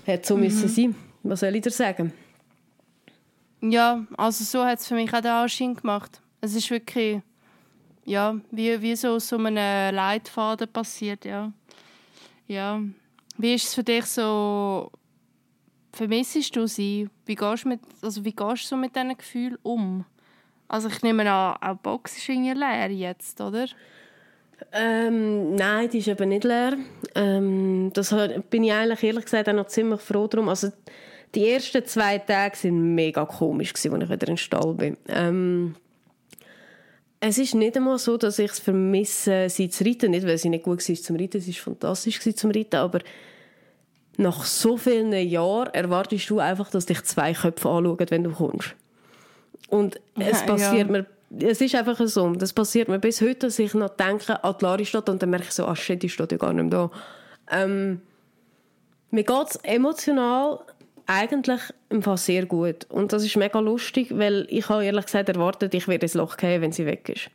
[0.06, 0.44] hat so mhm.
[0.44, 0.96] müssen sein.
[1.24, 2.14] Was soll ich dir sagen?
[3.62, 6.22] Ja, also so hat es für mich auch den Anschein gemacht.
[6.41, 7.21] Es ist wirklich,
[8.06, 9.56] ja, wie, wie so aus so einem
[9.95, 11.52] Leitfaden passiert, ja.
[12.47, 12.82] Ja.
[13.38, 14.91] Wie ist es für dich so,
[15.93, 17.10] vermissest du sie?
[17.25, 20.06] Wie gehst du, mit, also wie gehst du so mit diesen Gefühlen um?
[20.67, 23.67] Also ich nehme an, auch die Box ist irgendwie leer jetzt, oder?
[24.71, 26.78] Ähm, nein, die ist eben nicht leer.
[27.15, 28.13] Ähm, das
[28.49, 30.49] bin ich eigentlich ehrlich gesagt auch noch ziemlich froh drum.
[30.49, 30.71] Also
[31.34, 34.97] die ersten zwei Tage waren mega komisch, als ich wieder in den Stall bin.
[35.08, 35.75] Ähm,
[37.19, 40.12] es ist nicht einmal so, dass ich es vermisse, sie zu reiten.
[40.12, 42.99] Nicht, weil sie nicht gut war zum Reiten, sie war fantastisch zum Reiten, aber
[44.17, 48.75] nach so vielen Jahren erwartest du einfach, dass dich zwei Köpfe anschauen, wenn du kommst.
[49.69, 50.91] Und es passiert ja.
[50.91, 51.05] mir,
[51.39, 54.65] es ist einfach so, das passiert mir bis heute, dass ich noch denke an die
[54.65, 56.89] Laristadt und dann merke ich so, ah shit, die steht ja gar nicht mehr
[57.49, 57.63] da.
[57.63, 58.01] Ähm,
[59.12, 60.60] mir geht es emotional
[61.05, 62.86] eigentlich im Fall sehr gut.
[62.89, 66.38] Und das ist mega lustig, weil ich habe ehrlich gesagt erwartet, ich werde ins Loch
[66.38, 67.30] gehen, wenn sie weg ist.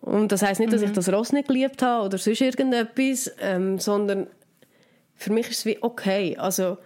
[0.00, 0.94] Und das heißt nicht, dass ich mhm.
[0.94, 4.28] das Ross nicht geliebt habe oder sonst irgendetwas, ähm, sondern
[5.14, 6.36] für mich ist es wie okay.
[6.38, 6.78] Also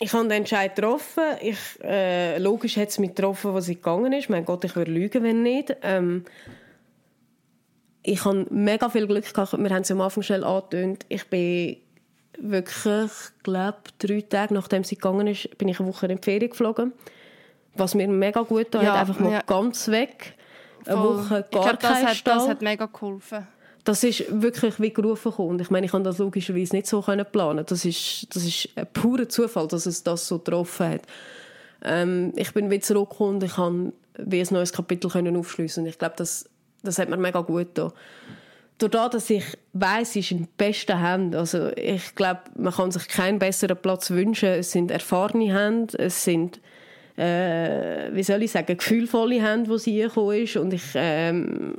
[0.00, 1.24] ich habe den Entscheid getroffen.
[1.40, 4.28] Ich, äh, logisch hat es mich getroffen, was sie gegangen ist.
[4.28, 5.74] Mein Gott, ich würde lügen, wenn nicht.
[5.82, 6.24] Ähm,
[8.02, 9.52] ich habe mega viel Glück gehabt.
[9.58, 11.04] Wir haben es am Anfang schnell angetönt.
[11.08, 11.78] Ich bin
[12.40, 13.10] wirklich,
[13.42, 16.92] glaube drei Tage nachdem sie gegangen ist, bin ich eine Woche in die Ferien geflogen.
[17.74, 19.42] Was mir mega gut tat, ja, einfach mal ja.
[19.42, 20.34] ganz weg.
[20.84, 20.94] Voll.
[20.94, 23.46] Eine Woche gar ich glaub, das hat, das hat mega geholfen.
[23.84, 25.60] Das ist wirklich wie gerufen gekommen.
[25.60, 27.64] Ich meine, ich kann das logischerweise nicht so planen.
[27.66, 31.02] Das ist, das ist ein purer Zufall, dass es das so getroffen hat.
[31.82, 35.86] Ähm, ich bin wieder zurückgekommen und ich kann wie ein neues Kapitel können aufschliessen.
[35.86, 36.48] Ich glaube, das,
[36.82, 37.92] das hat mir mega gut getan
[38.78, 41.34] dadurch, dass ich weiß, sie ist in besten Händen.
[41.34, 44.48] Also ich glaube, man kann sich keinen besseren Platz wünschen.
[44.48, 46.60] Es sind erfahrene Hände, es sind
[47.16, 51.74] äh, wie soll ich sagen, gefühlvolle Hände, wo sie gekommen ist und ich ähm,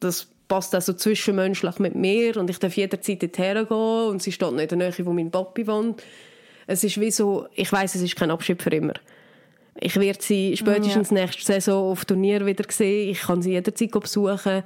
[0.00, 4.32] das passt auch so zwischenmenschlich mit mir und ich darf jederzeit dorthin gehen und sie
[4.32, 6.02] steht nicht in der Nähe, wo mein Papi wohnt.
[6.66, 8.94] Es ist wie so, ich weiß, es ist kein Abschied für immer.
[9.78, 11.18] Ich werde sie spätestens ja.
[11.18, 13.10] nächste Saison auf Turnier wieder sehen.
[13.10, 14.64] Ich kann sie jederzeit besuchen.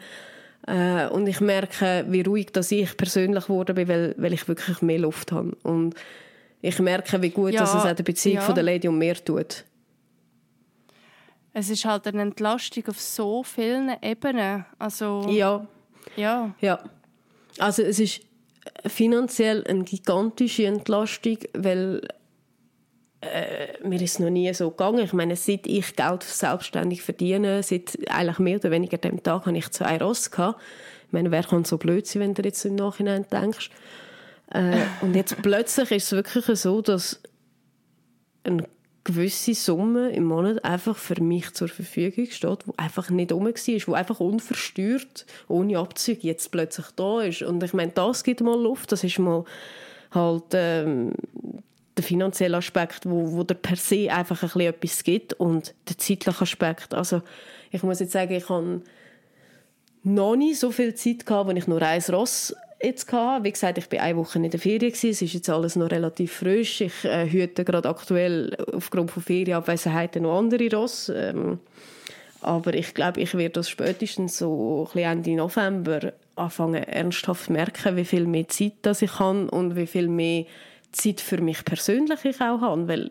[0.67, 4.81] Äh, und ich merke, wie ruhig dass ich persönlich geworden bin, weil, weil ich wirklich
[4.83, 5.57] mehr Luft habe.
[5.63, 5.95] Und
[6.63, 8.43] ich merke, wie gut ja, dass es auch der Beziehung ja.
[8.43, 9.65] von der Lady und mir tut.
[11.53, 14.65] Es ist halt eine Entlastung auf so vielen Ebenen.
[14.79, 15.67] Also, ja.
[16.17, 16.55] Ja.
[16.61, 16.83] ja.
[17.59, 18.23] Also es ist
[18.87, 22.01] finanziell eine gigantische Entlastung, weil
[23.33, 25.05] äh, mir ist noch nie so gegangen.
[25.05, 29.57] Ich meine, seit ich Geld selbstständig verdiene, seit eigentlich mehr oder weniger dem Tag, habe
[29.57, 30.61] ich zwei Ross gehabt.
[31.07, 33.71] Ich meine, wer kann so blöd sein, wenn du jetzt im Nachhinein denkst?
[34.51, 37.21] Äh, und jetzt plötzlich ist es wirklich so, dass
[38.45, 38.67] eine
[39.05, 43.53] gewisse Summe im Monat einfach für mich zur Verfügung steht, wo einfach nicht rum war,
[43.87, 47.43] wo einfach unversteuert, ohne Abzüge jetzt plötzlich da ist.
[47.43, 49.45] Und ich meine, das gibt mal Luft, das ist mal
[50.11, 51.13] halt ähm,
[51.97, 55.99] der finanzielle Aspekt, wo, wo der per se einfach ein bisschen etwas gibt und der
[55.99, 56.95] zeitliche Aspekt.
[56.95, 57.23] Also
[57.71, 58.83] ich muss jetzt sagen, ich habe
[60.03, 63.45] noch nie so viel Zeit gehabt, wenn ich nur ein Ross jetzt hatte.
[63.45, 64.93] Wie gesagt, ich war eine Woche in der Ferien.
[64.93, 66.83] Es ist jetzt alles noch relativ frisch.
[66.83, 71.11] Ich äh, hüte gerade aktuell aufgrund von Ferienabwesenheiten noch andere Ross.
[71.15, 71.59] Ähm,
[72.41, 78.27] aber ich glaube, ich werde das spätestens so Ende November anfangen ernsthaft merken, wie viel
[78.27, 80.45] mehr Zeit das ich habe und wie viel mehr
[80.95, 83.11] Zeit für mich persönlich ich auch habe, weil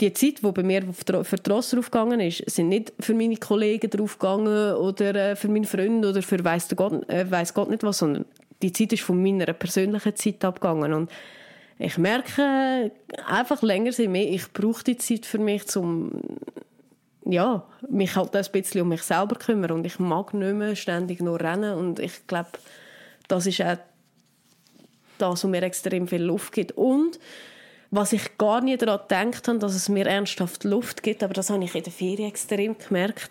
[0.00, 3.90] die Zeit, die bei mir für die Ross draufgegangen ist, sind nicht für meine Kollegen
[3.90, 8.24] draufgegangen oder äh, für meinen Freund oder für weiss Gott, äh, Gott nicht was, sondern
[8.62, 10.92] die Zeit ist von meiner persönlichen Zeit abgegangen.
[10.92, 11.10] Und
[11.78, 12.92] ich merke
[13.26, 16.10] einfach länger sind mehr, ich brauche die Zeit für mich, um
[17.24, 19.72] ja, mich halt ein bisschen um mich selber kümmern.
[19.72, 21.74] Und ich mag nicht mehr ständig nur rennen.
[21.74, 22.50] Und ich glaube,
[23.28, 23.76] das ist auch
[25.18, 27.18] das, was mir extrem viel Luft gibt und
[27.90, 31.50] was ich gar nicht daran gedacht habe, dass es mir ernsthaft Luft gibt, aber das
[31.50, 33.30] habe ich in der Ferien extrem gemerkt.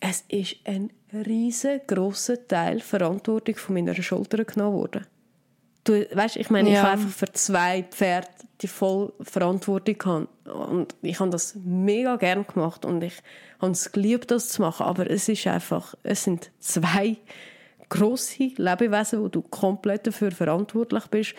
[0.00, 5.06] Es ist ein riesengroßer Teil Verantwortung von meiner Schulter genommen worden.
[5.84, 6.74] Du, weißt, ich meine, ja.
[6.74, 8.28] ich habe einfach für zwei Pferde
[8.60, 10.28] die voll Verantwortung gehabt.
[10.46, 13.14] und ich habe das mega gern gemacht und ich
[13.60, 14.84] habe es geliebt, das zu machen.
[14.84, 17.16] Aber es ist einfach, es sind zwei
[17.90, 21.34] große Lebewesen, wo du komplett dafür verantwortlich bist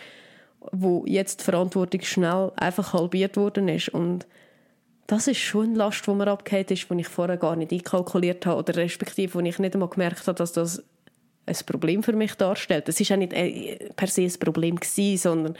[0.71, 4.27] wo jetzt die Verantwortung schnell einfach halbiert worden ist und
[5.07, 8.45] das ist schon eine Last, die mir abgehört ist, die ich vorher gar nicht einkalkuliert
[8.45, 10.83] habe oder respektive, wo ich nicht einmal gemerkt habe, dass das
[11.45, 12.87] ein Problem für mich darstellt.
[12.87, 15.57] Es ist ja nicht äh, per se ein Problem gewesen, sondern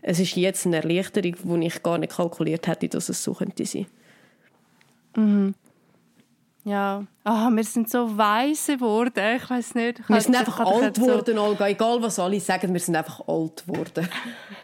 [0.00, 3.66] es ist jetzt eine Erleichterung, die ich gar nicht kalkuliert hätte, dass es so könnte
[3.66, 3.86] sein.
[5.16, 5.54] Mhm.
[6.64, 9.36] Ja, oh, wir sind so weise geworden.
[9.36, 9.98] Ich weiß nicht.
[9.98, 11.42] Ich wir sind einfach alt geworden, so...
[11.42, 11.66] Olga.
[11.66, 14.08] Egal, was alle sagen, wir sind einfach alt geworden.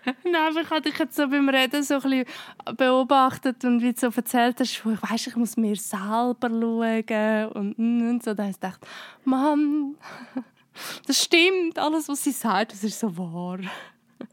[0.24, 2.24] Nein, ich habe dich jetzt so beim Reden so ein bisschen
[2.76, 7.78] beobachtet und wie du so erzählt hast, ich weiss, ich muss mir selber schauen und,
[7.78, 8.32] und so.
[8.32, 8.80] Da habe ich gedacht,
[9.24, 9.96] Mann,
[11.06, 13.58] das stimmt, alles, was sie sagt, das ist so wahr.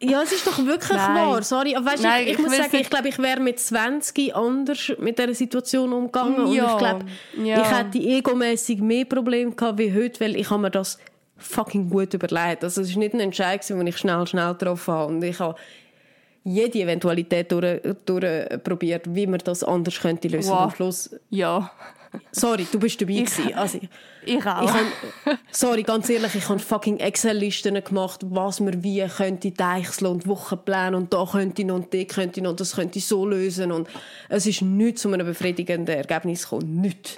[0.01, 1.15] Ja, es ist doch wirklich Nein.
[1.15, 1.43] wahr.
[1.43, 4.35] Sorry, aber weißt, Nein, ich, ich, ich muss sagen, ich glaube, ich wäre mit 20
[4.35, 6.51] anders mit dieser Situation umgegangen.
[6.51, 6.65] Ja.
[6.65, 7.05] Und ich glaube,
[7.43, 7.61] ja.
[7.61, 10.97] ich hätte egomäßig mehr Probleme gehabt wie heute, weil ich habe mir das
[11.37, 12.63] fucking gut überlegt.
[12.63, 15.13] Also es war nicht ein Entscheid, den ich schnell, schnell getroffen habe.
[15.13, 15.55] Und ich habe
[16.43, 20.51] jede Eventualität durchprobiert, durch wie man das anders könnte lösen.
[20.51, 20.59] Wow.
[20.61, 21.71] Am Schluss ja.
[22.31, 23.53] Sorry, du bist dabei ich, gewesen.
[23.53, 23.79] Also,
[24.25, 24.63] ich auch.
[24.63, 30.11] Ich hab, sorry, ganz ehrlich, ich habe fucking Excel-Listen gemacht, was man wie könnte deichseln
[30.11, 32.99] und Wochenpläne und da könnte ich noch und die könnte ich noch und das könnte
[32.99, 33.87] ich so lösen und
[34.29, 36.81] es ist nichts zu einem befriedigenden Ergebnis gekommen.
[36.81, 37.17] Nichts.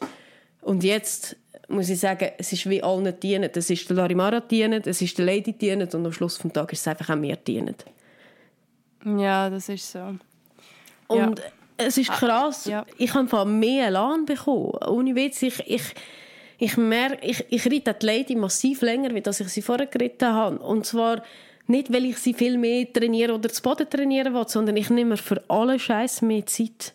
[0.62, 1.36] Und jetzt
[1.70, 3.50] muss ich sagen, es ist wie allen dienen.
[3.54, 6.80] Es ist der Larimara dienen, es ist der Lady dienen und am Schluss des Tages
[6.80, 7.76] ist es einfach auch mir dienen.
[9.06, 10.16] Ja, das ist so.
[11.08, 11.46] Und ja
[11.78, 12.66] es ist ah, krass.
[12.66, 12.86] Ja.
[12.98, 14.72] Ich habe mehr Elan bekommen.
[14.88, 15.84] Ohne Witz, ich, ich,
[16.58, 20.60] ich merke, ich, ich reite die Lady massiv länger, als ich sie vorher geritten habe.
[20.60, 21.22] Und zwar
[21.68, 25.18] nicht, weil ich sie viel mehr trainiere oder zu Boden trainieren will, sondern ich nehme
[25.18, 26.94] für alle Scheiß mehr Zeit.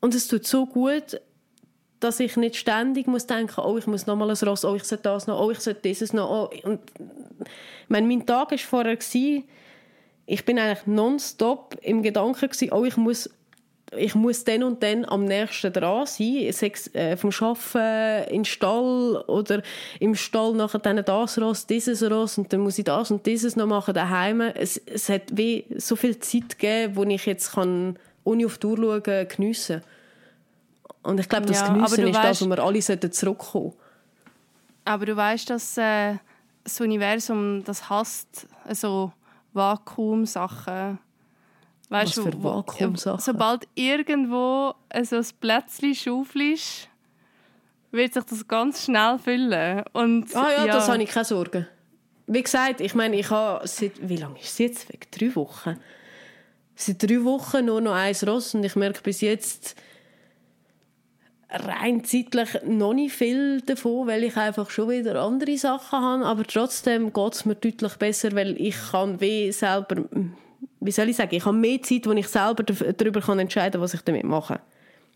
[0.00, 1.20] Und es tut so gut,
[2.00, 4.82] dass ich nicht ständig muss denken, oh, ich muss noch mal ein Ross, oh, ich
[4.84, 6.50] sollte das noch, oh, ich sollte dieses noch.
[6.50, 6.68] Oh.
[6.68, 6.80] Und,
[7.88, 8.98] meine, mein Tag war vorher,
[10.26, 13.30] ich bin eigentlich nonstop im Gedanken, oh, ich muss
[13.96, 18.44] ich muss dann und dann am nächsten dran sein, sechs, äh, vom Arbeiten in den
[18.44, 19.62] Stall oder
[20.00, 23.56] im Stall nachher dann das Ross, dieses Ross und dann muss ich das und dieses
[23.56, 24.40] noch machen daheim.
[24.40, 28.66] Es, es hat wie so viel Zeit gegeben, wo ich jetzt kann, ohne auf die
[28.66, 29.82] Uhr schauen, geniessen
[31.02, 33.76] Und ich glaube, das ja, Geniessen ist weißt, das, wo wir alle zurückkommen sollten.
[34.84, 36.16] Aber du weißt, dass äh,
[36.64, 39.12] das Universum das hasst, also
[39.52, 40.98] Vakuumsachen
[41.92, 43.20] Weißt Was für Vakuumsachen?
[43.20, 46.88] Sobald irgendwo so ein Plätzchen schaufelst,
[47.90, 49.82] wird sich das ganz schnell füllen.
[49.92, 50.72] Und, ah ja, ja.
[50.72, 51.68] das habe ich keine Sorge.
[52.26, 55.10] Wie gesagt, ich meine, ich habe seit, wie lange ist es jetzt weg?
[55.10, 55.76] Drei Wochen.
[56.74, 59.76] Seit drei Wochen nur noch ein Ross und ich merke bis jetzt
[61.50, 66.44] rein zeitlich noch nicht viel davon, weil ich einfach schon wieder andere Sachen habe, aber
[66.44, 70.04] trotzdem geht es mir deutlich besser, weil ich kann wie selber
[70.84, 73.80] wie soll ich sagen, ich habe mehr Zeit, wo ich selber darüber kann entscheiden kann,
[73.80, 74.60] was ich damit mache.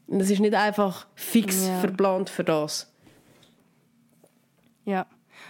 [0.07, 1.81] Und das ist nicht einfach fix ja.
[1.81, 2.93] verplant für das.
[4.85, 5.07] Ja.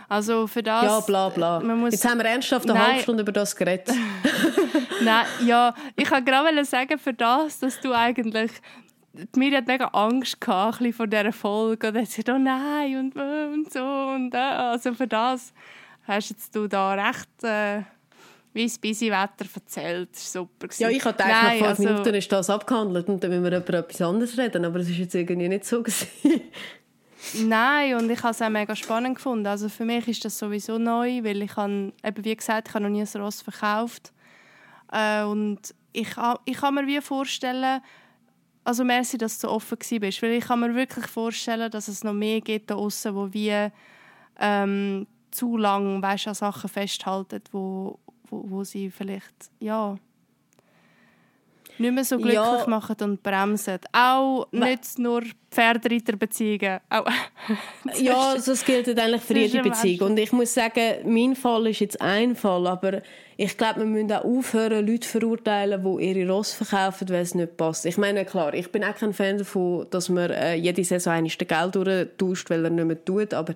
[0.08, 0.84] Also für das...
[0.84, 1.62] Ja, bla bla.
[1.90, 2.88] Jetzt haben wir ernsthaft eine Nein.
[2.88, 3.94] halbe Stunde über das geredet.
[5.02, 5.74] Nein, ja.
[5.94, 8.50] Ich wollte gerade sagen, für das, dass du eigentlich...
[9.34, 11.88] Mir hat mega Angst gehabt, vor dieser Folge.
[11.88, 13.82] Und dann sie oh nein und, und so.
[13.82, 14.38] Und, äh.
[14.38, 15.52] Also für das
[16.06, 17.44] hast jetzt du da recht...
[17.44, 17.82] Äh
[18.56, 20.08] wie das busy Wetter erzählt.
[20.12, 20.68] Das war super.
[20.78, 23.58] Ja, ich hatte gedacht, nach fünf also, Minuten ist das abgehandelt und dann müssen wir
[23.58, 25.84] über etwas anderes reden, aber es war jetzt irgendwie nicht so.
[27.44, 29.46] Nein, und ich habe es auch mega spannend gefunden.
[29.46, 32.84] Also für mich ist das sowieso neu, weil ich habe, eben wie gesagt, ich habe
[32.84, 34.12] noch nie ein Ross verkauft.
[34.92, 35.60] Äh, und
[35.92, 36.08] ich,
[36.44, 37.80] ich kann mir wie vorstellen,
[38.64, 42.04] also merci, dass du so offen bist, weil ich kann mir wirklich vorstellen, dass es
[42.04, 43.70] noch mehr gibt da außen, wo wir
[44.40, 47.98] ähm, zu lange weißt, an Sachen festhalten, wo,
[48.30, 49.98] wo, wo sie vielleicht ja
[51.78, 52.64] nicht mehr so glücklich ja.
[52.66, 53.78] machen und bremsen.
[53.92, 56.80] Auch nicht nur Pferdereiterbeziehungen.
[57.98, 60.10] ja, also es gilt eigentlich für jede Beziehung.
[60.10, 63.02] Und ich muss sagen, mein Fall ist jetzt ein Fall, aber
[63.36, 67.34] ich glaube, wir müssen auch aufhören, Leute zu verurteilen, die ihre Ross verkaufen, weil es
[67.34, 67.84] nicht passt.
[67.84, 71.36] Ich meine, klar, ich bin auch kein Fan davon, dass man äh, jede Saison eines
[71.36, 73.54] Geld durchtauscht, weil er nicht mehr tut, aber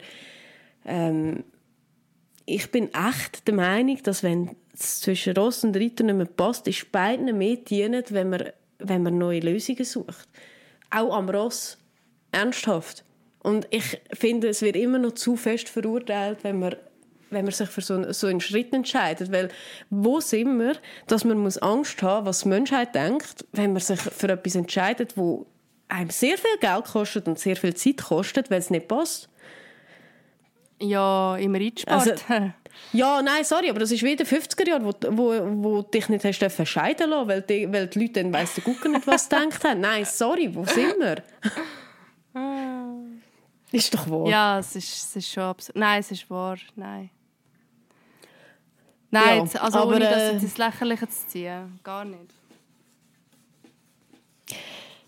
[0.84, 1.44] ähm,
[2.54, 6.66] ich bin echt der Meinung, dass wenn es zwischen Ross und Reiter nicht mehr passt,
[6.66, 10.28] ist beiden mehr dienend, wenn man, wenn man neue Lösungen sucht.
[10.90, 11.78] Auch am Ross.
[12.32, 13.04] Ernsthaft.
[13.42, 16.76] Und ich finde, es wird immer noch zu fest verurteilt, wenn man,
[17.30, 19.32] wenn man sich für so, so einen Schritt entscheidet.
[19.32, 19.48] Weil
[19.88, 24.00] wo sind wir, dass man muss Angst haben was die Menschheit denkt, wenn man sich
[24.00, 25.46] für etwas entscheidet, wo
[25.88, 29.29] einem sehr viel Geld kostet und sehr viel Zeit kostet, weil es nicht passt.
[30.80, 32.08] Ja, im Reitsport.
[32.08, 32.14] Also,
[32.92, 36.08] ja, nein, sorry, aber das ist wie in den 50er Jahren, wo, wo, wo dich
[36.08, 39.24] nicht hast scheiden lassen weil die, weil die Leute dann weiss der Gucker nicht, was
[39.24, 39.80] sie gedacht haben.
[39.80, 41.22] Nein, sorry, wo sind wir?
[43.72, 44.28] ist doch wahr.
[44.28, 45.76] Ja, es ist, es ist schon absurd.
[45.76, 47.10] Nein, es ist wahr, nein.
[49.10, 52.32] Nein, ja, jetzt, also aber, ohne das jetzt ins Lächerliche zu ziehen, gar nicht.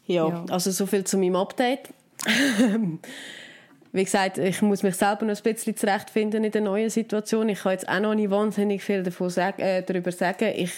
[0.06, 1.88] Ja, ja, also so viel zu meinem Update.
[3.92, 7.48] wie gesagt, ich muss mich selber noch ein bisschen zurechtfinden in der neuen Situation.
[7.50, 10.50] Ich kann jetzt auch noch nicht wahnsinnig viel davon sagen, äh, darüber sagen.
[10.56, 10.72] Ich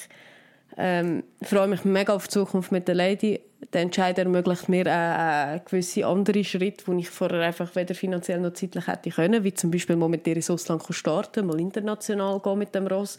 [0.76, 3.40] ähm, freue mich mega auf die Zukunft mit der Lady.
[3.72, 8.40] Der Entscheid ermöglicht mir auch, auch gewisse andere Schritte, die ich vorher einfach weder finanziell
[8.40, 12.40] noch zeitlich hätte können, wie zum Beispiel mal mit ihr ins Ausland starten, mal international
[12.40, 13.16] gehen mit dem Ross,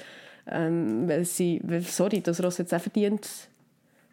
[0.52, 3.28] ähm, weil sie, weil, sorry, das Ross jetzt auch verdient,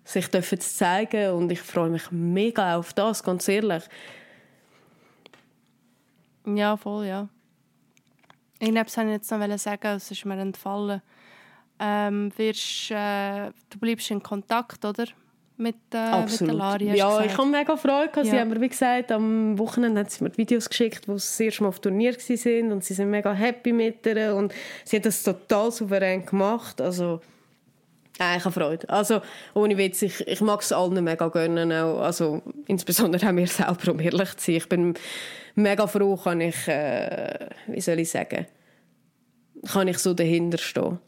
[0.05, 3.83] sich zu zeigen und ich freue mich mega auf das, ganz ehrlich.
[6.47, 7.29] Ja, voll, ja.
[8.59, 11.03] Irgendetwas wollte ich jetzt noch sagen, es ist mir entfallen.
[11.79, 15.05] Ähm, wirst, äh, du bleibst in Kontakt, oder?
[15.57, 17.27] Mit, äh, mit der Lari, Ja, gesagt.
[17.27, 18.11] ich habe mega Freude.
[18.17, 18.25] Ja.
[18.25, 21.41] Sie haben mir, wie gesagt, am Wochenende hat sie mir Videos geschickt, wo sie das
[21.41, 25.07] erste Mal auf Turnier waren und sie sind mega happy mit ihr und sie hat
[25.07, 26.81] das total souverän gemacht.
[26.81, 27.21] Also,
[28.23, 28.89] habe Freude.
[28.89, 29.21] Also,
[29.55, 31.73] ohne Witz, ich, ich mag es allen mega gönnen.
[31.73, 34.55] Also, insbesondere auch mir selber, um ehrlich zu sein.
[34.57, 34.95] Ich bin
[35.55, 38.47] mega froh, kann ich, äh, wie soll ich sagen,
[39.71, 40.99] kann ich so dahinter stehen.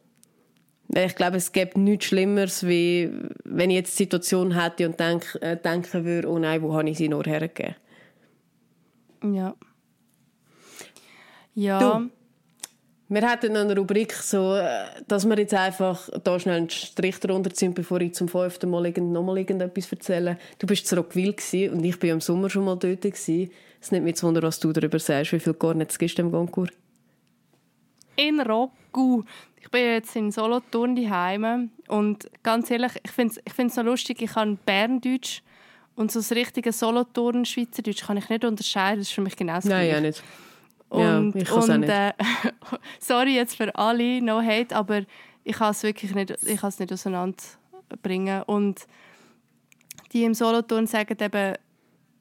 [0.94, 3.10] Ich glaube, es gibt nichts Schlimmeres, wie
[3.44, 6.88] wenn ich jetzt die Situation hätte und denk, äh, denken würde, oh nein, wo habe
[6.88, 7.74] ich sie nur hergegeben?
[9.22, 9.54] Ja.
[11.54, 11.78] Ja.
[11.78, 12.10] Du,
[13.08, 17.52] wir hatten eine Rubrik, so, äh, dass wir jetzt einfach da schnell einen Strich drunter
[17.52, 20.38] ziehen, bevor ich zum fünften Mal irgend, nochmal irgendetwas erzähle.
[20.58, 23.02] Du bist zu Rockville und ich war im Sommer schon mal dort.
[23.02, 23.50] Gewesen.
[23.80, 25.32] Es nimmt mich zu Wunder, was du darüber sagst.
[25.32, 26.72] Wie viele Cornets gibt es im Goncourt?
[28.16, 29.22] In Rocku.
[29.60, 34.20] Ich bin jetzt in Solothurn daheim und ganz ehrlich, ich finde es ich so lustig,
[34.22, 35.40] ich kann Berndeutsch
[35.96, 39.00] und so das richtige Solothurn-Schweizerdeutsch kann ich nicht unterscheiden.
[39.00, 40.22] Das ist für mich genauso Nein, ja nicht.
[40.88, 42.12] Und, ja, ich und äh,
[43.00, 45.02] sorry jetzt für alle, no hate, aber
[45.42, 48.42] ich kann es wirklich nicht, ich kann es nicht auseinanderbringen.
[48.44, 48.86] Und
[50.12, 51.54] die im Solothurn sagen eben,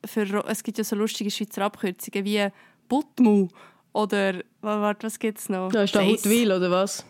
[0.06, 2.47] für, es gibt ja so lustige Schweizer Abkürzungen wie
[2.89, 3.47] Butmu
[3.93, 5.71] oder warte, was gibt es noch?
[5.71, 7.06] Ja, ist da Hutwil oder was?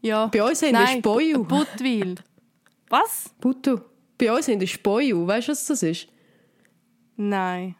[0.00, 0.26] Ja.
[0.26, 1.44] Bei uns sind es Boju.
[1.44, 2.14] Butwil.
[2.90, 3.34] Was?
[3.38, 3.80] Butu.
[4.16, 5.26] Bei uns sind es Boju.
[5.26, 6.08] Weißt du, was das ist?
[7.16, 7.74] Nein.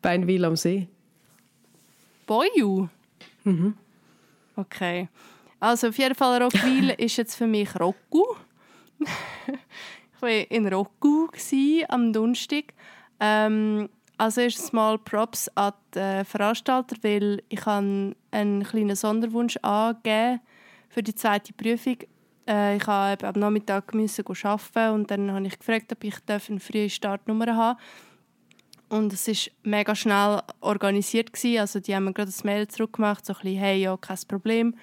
[0.00, 0.88] Beinwil am See.
[2.26, 2.88] Boju?
[3.44, 3.74] Mhm.
[4.56, 5.08] Okay.
[5.60, 8.24] Also auf jeden Fall Rockwil ist jetzt für mich Rocku.
[9.00, 11.28] ich war in Rocku
[11.88, 12.74] am Donnerstag.
[13.20, 20.40] Ähm, als erstes Mal Props an die Veranstalter, weil ich einen kleinen Sonderwunsch angegeben
[20.88, 21.98] für die zweite Prüfung.
[22.48, 26.88] Äh, ich musste am Nachmittag arbeiten und dann habe ich gefragt, ob ich eine frühe
[26.88, 27.78] Startnummer haben
[28.88, 31.32] und es war mega schnell organisiert.
[31.32, 31.60] Gewesen.
[31.60, 34.74] Also die haben mir gerade ein Mail zurückgemacht, so ein bisschen, hey, ja, kein Problem.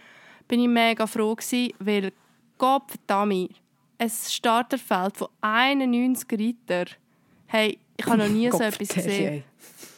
[0.48, 2.12] Bin ich mega froh gewesen, weil
[2.58, 3.50] Gott verdammt,
[3.98, 6.92] ein Starterfeld von 91 Reiter.
[7.48, 9.44] Hey, ich habe noch nie so etwas gesehen.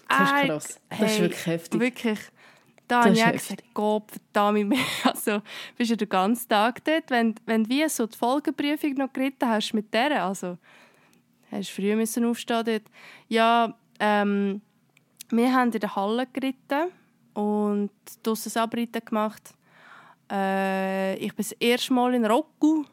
[0.08, 0.80] Das ist krass.
[0.90, 1.80] Das hey, ist wirklich heftig.
[1.82, 2.20] Wirklich.
[2.88, 5.42] Da habe ich auch gesagt, Gott, verdammt, also
[5.76, 9.74] bist du den ganzen Tag dort, wenn, wenn du so die Folgeprüfung noch geritten hast
[9.74, 10.60] mit der, also
[11.52, 12.84] hast du früh müssen aufstehen dort.
[13.28, 14.62] Ja, ähm,
[15.30, 16.92] wir haben in der Halle geritten
[17.34, 17.92] und
[18.24, 19.54] draussen das Abritten gemacht.
[20.32, 22.86] Äh, ich war das erste Mal in Rocco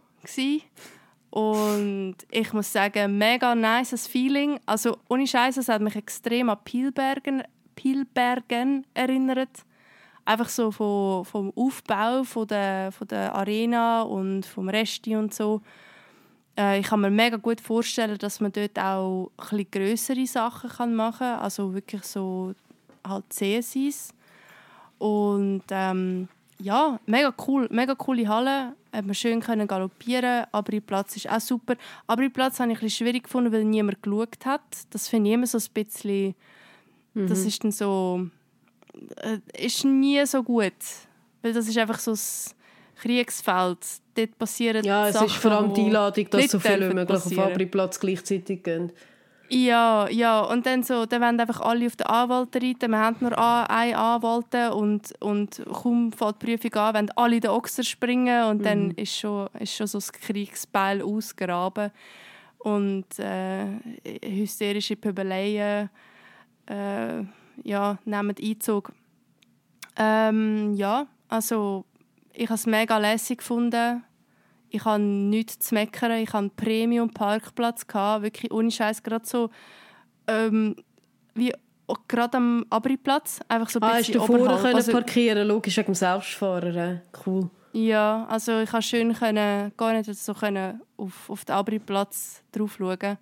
[1.31, 4.61] und ich muss sagen, mega nice Feeling.
[4.67, 7.43] Also ohne Scheiß, es hat mich extrem an Pilbergen,
[7.75, 9.65] Pilbergen erinnert.
[10.25, 15.63] Einfach so vom, vom Aufbau von der, von der Arena und vom Resti und so.
[16.59, 21.19] Äh, ich kann mir mega gut vorstellen, dass man dort auch ein größere Sachen machen
[21.19, 21.41] kann.
[21.41, 22.55] Also wirklich so
[23.07, 24.13] halt CSIs.
[24.99, 26.29] Und ähm,
[26.59, 28.75] ja, mega cool, mega coole Halle.
[28.93, 30.47] Hat man schön können galoppieren.
[30.53, 31.77] Abri-Platz ist auch super.
[32.07, 34.61] Abri-Platz habe ich ein bisschen schwierig gefunden, weil niemand geschaut hat.
[34.91, 36.35] Das finde ich immer so ein bisschen...
[37.15, 37.27] Mhm.
[37.27, 38.27] Das ist dann so...
[39.17, 40.73] Äh, ist nie so gut.
[41.41, 42.55] Weil das ist einfach so ein
[43.03, 43.79] Kriegsfeld.
[44.15, 47.39] Dort passieren Ja, es Sachen, ist vor allem die Einladung, dass so viele möglich auf
[47.39, 48.93] Abri-Platz gleichzeitig gehen.
[49.49, 50.41] Ja, ja.
[50.41, 52.91] Und dann so, dann wollen einfach alle auf den Anwalt reiten.
[52.91, 57.51] Wir haben nur einen Anwalt und, und kaum fängt die Prüfung an, wenn alle den
[57.51, 58.65] Ochser springen und mhm.
[58.65, 61.91] dann ist schon, ist schon so das Kriegsbeil ausgraben.
[62.59, 63.67] Und äh,
[64.25, 65.91] hysterische Pöbeleien
[66.67, 67.23] äh,
[67.65, 68.93] ja, nehmen Einzug.
[69.97, 71.85] Ähm, ja, also
[72.35, 74.05] ich habe es mega lässig gefunden
[74.73, 76.13] ich habe nichts zu meckern.
[76.13, 79.51] Ich hatte einen Premium-Parkplatz, wirklich ohne Scheiß gerade so
[80.27, 80.77] ähm,
[81.35, 81.53] wie
[82.09, 83.41] gerade am Abriplatz.
[83.49, 87.03] Einfach so ein ah, hast du vorne können also, parkieren logisch wegen dem Selbstfahrer.
[87.27, 87.51] Cool.
[87.75, 92.77] Ja, also ich konnte schön können, gar nicht so können auf, auf den Abriplatz drauf
[92.79, 93.19] schauen.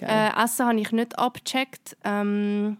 [0.00, 1.96] Äh, Essen habe ich nicht abgecheckt.
[2.02, 2.76] Ähm,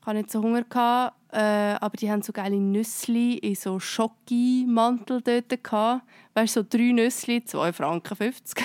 [0.00, 0.62] ich hatte nicht so Hunger.
[0.62, 1.17] Gehabt.
[1.30, 6.02] Äh, aber die haben so geile Nüssli in so Schoki-Mantel dort gehabt.
[6.34, 8.16] Weißt du, so drei Nüssli, 2,50 Franken.
[8.16, 8.64] 50.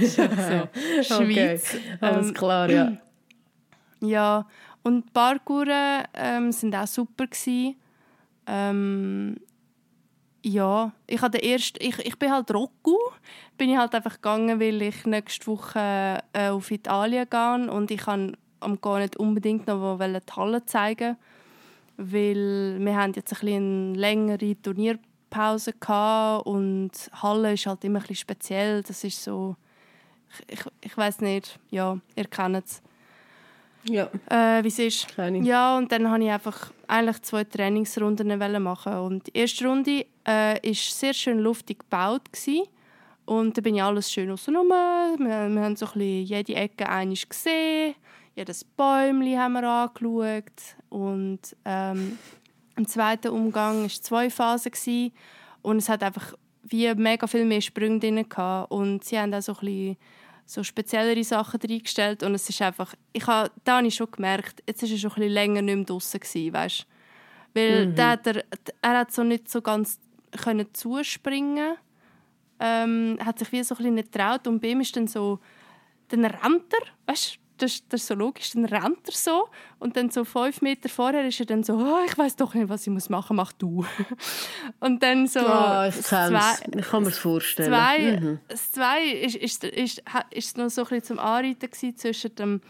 [0.00, 0.22] so,
[1.02, 1.74] Schweiz.
[1.74, 1.98] Okay.
[2.00, 2.92] Alles ähm, klar, ja.
[4.00, 4.46] Ja,
[4.82, 7.76] und die Parkouren ähm, sind auch super gewesen.
[8.46, 9.36] Ähm,
[10.44, 12.96] ja, ich hatte erst, ich, ich bin halt Rocco,
[13.58, 18.06] bin ich halt einfach gegangen, weil ich nächste Woche äh, auf Italien gehe und ich
[18.06, 21.16] habe am gar nicht unbedingt noch die Halle zeigen
[21.96, 26.90] weil wir haben jetzt ein bisschen eine längere Turnierpause gehabt und
[27.22, 28.82] Halle ist halt immer ein bisschen speziell.
[28.82, 29.56] Das ist so,
[30.46, 32.82] ich, ich weiß nicht, ja, ihr kennt es.
[33.88, 34.10] Ja.
[34.28, 35.08] Äh, wie es ist.
[35.08, 35.38] Kleine.
[35.42, 38.94] Ja, und dann wollte ich einfach eigentlich zwei Trainingsrunden machen.
[38.94, 42.64] Und die erste Runde äh, ist sehr schön luftig gebaut gewesen.
[43.26, 44.68] Und da bin ich alles schön außenrum.
[44.68, 47.94] Wir, wir haben so ein bisschen jede Ecke einmal gesehen
[48.36, 50.76] jedes Bäumchen haben wir angeschaut.
[50.90, 52.18] Und ähm,
[52.76, 54.70] im zweiten Umgang war zwei Phasen.
[54.70, 55.12] Gewesen.
[55.62, 58.70] Und es hat einfach wie mega viel mehr Sprünge drin gehabt.
[58.70, 59.96] Und sie haben auch so ein bisschen
[60.44, 62.22] so speziellere Sachen reingestellt.
[62.22, 65.10] Und es ist einfach, ich habe, da habe ich schon gemerkt, jetzt ist er schon
[65.12, 66.86] ein bisschen länger nicht mehr draussen gewesen, weißt?
[67.54, 67.94] Weil mhm.
[67.94, 68.44] der, der,
[68.82, 69.98] er hat so nicht so ganz
[70.36, 71.76] können zuspringen
[72.60, 75.38] ähm, hat sich wie so ein bisschen nicht getraut und bei ihm ist dann so
[76.08, 79.48] dann rennt er, weißt das, das ist so logisch, dann rennt er so
[79.78, 82.68] und dann so fünf Meter vorher ist er dann so, oh, ich weiß doch nicht,
[82.68, 83.84] was ich muss machen, mach du.
[84.80, 85.40] und dann so...
[85.40, 87.68] Oh, ich, zwei, ich kann mir das vorstellen.
[87.68, 88.38] Zwei, mhm.
[88.48, 92.60] Das zwei ist, ist, ist, ist noch so ein bisschen zum Anreiten zwischen dem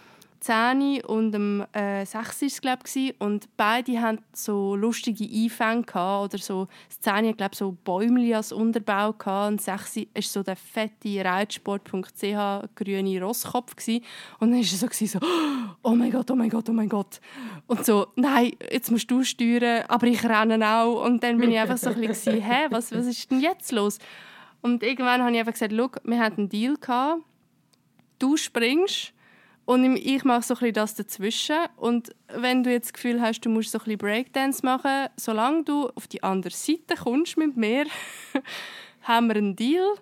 [0.41, 6.35] 10 und dem äh, 6 ist glaube ich, und beide hatten so lustige Einfänge gehabt,
[6.35, 10.57] oder so das 10 glaube so Bäumli als Unterbau gehabt, und 6 war so der
[10.57, 13.75] fette Reitsport.ch grüne Rosskopf
[14.41, 15.19] und dann war es so, so
[15.83, 17.21] oh mein Gott, oh mein Gott, oh mein Gott.
[17.67, 21.05] Und so, nein, jetzt musst du steuern, aber ich renne auch.
[21.05, 23.99] Und dann bin ich einfach so ein bisschen, hä, was, was ist denn jetzt los?
[24.63, 27.23] Und irgendwann habe ich einfach gesagt, wir hatten einen Deal gehabt,
[28.19, 29.13] du springst
[29.67, 31.57] und ich mache so ein das dazwischen.
[31.77, 35.65] Und wenn du jetzt das Gefühl hast, du musst so ein bisschen Breakdance machen, solange
[35.65, 37.87] du auf die andere Seite kommst mit mir,
[39.03, 39.95] haben wir einen Deal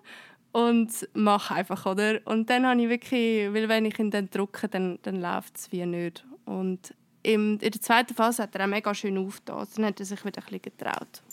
[0.51, 2.19] und mach einfach, oder?
[2.25, 5.71] Und dann habe ich wirklich, weil wenn ich ihn dann drücke, dann, dann läuft es
[5.71, 6.23] wie nicht.
[6.45, 6.93] Und
[7.23, 9.67] in der zweiten Phase hat er auch mega schön aufgetan.
[9.75, 11.23] Dann hat er sich wieder ein bisschen getraut.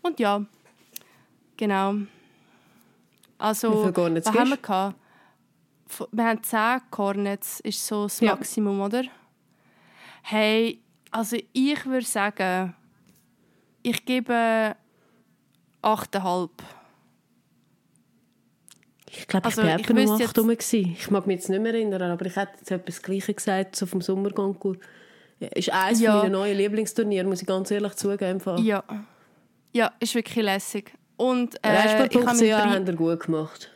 [0.00, 0.42] Und ja,
[1.58, 1.96] genau.
[3.36, 4.96] Also, was haben wir gehabt?
[6.12, 8.86] Wir haben 10 Cornets, ist so das Maximum, ja.
[8.86, 9.02] oder?
[10.22, 10.80] Hey,
[11.10, 12.74] also ich würde sagen,
[13.82, 14.74] ich gebe
[15.82, 16.48] 8,5.
[19.16, 20.50] Ich glaube, ich also, war etwa um 8 rum.
[20.50, 23.86] Ich mag mich jetzt nicht mehr erinnern, aber ich hätte jetzt etwas Gleiches gesagt, so
[23.86, 24.78] vom Sommerkonkurs.
[25.38, 26.16] Ist eines ja.
[26.16, 28.40] meiner neuen Lieblingsturniere, muss ich ganz ehrlich zugeben.
[28.64, 28.82] Ja.
[29.72, 30.92] Ja, ist wirklich lässig.
[31.16, 31.74] Und äh,
[32.46, 33.70] ja, haben gut gemacht.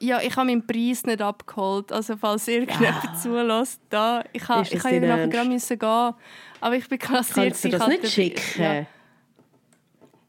[0.00, 1.90] Ja, ich habe meinen Preis nicht abgeholt.
[1.92, 3.14] Also falls irgendjemand ja.
[3.14, 4.24] zulässt, da.
[4.32, 6.14] Ich, ha, ich habe nachher gerade müssen gehen.
[6.60, 7.46] Aber ich bin klassiert.
[7.46, 8.62] Kannst du das nicht schicken?
[8.62, 8.86] Ja.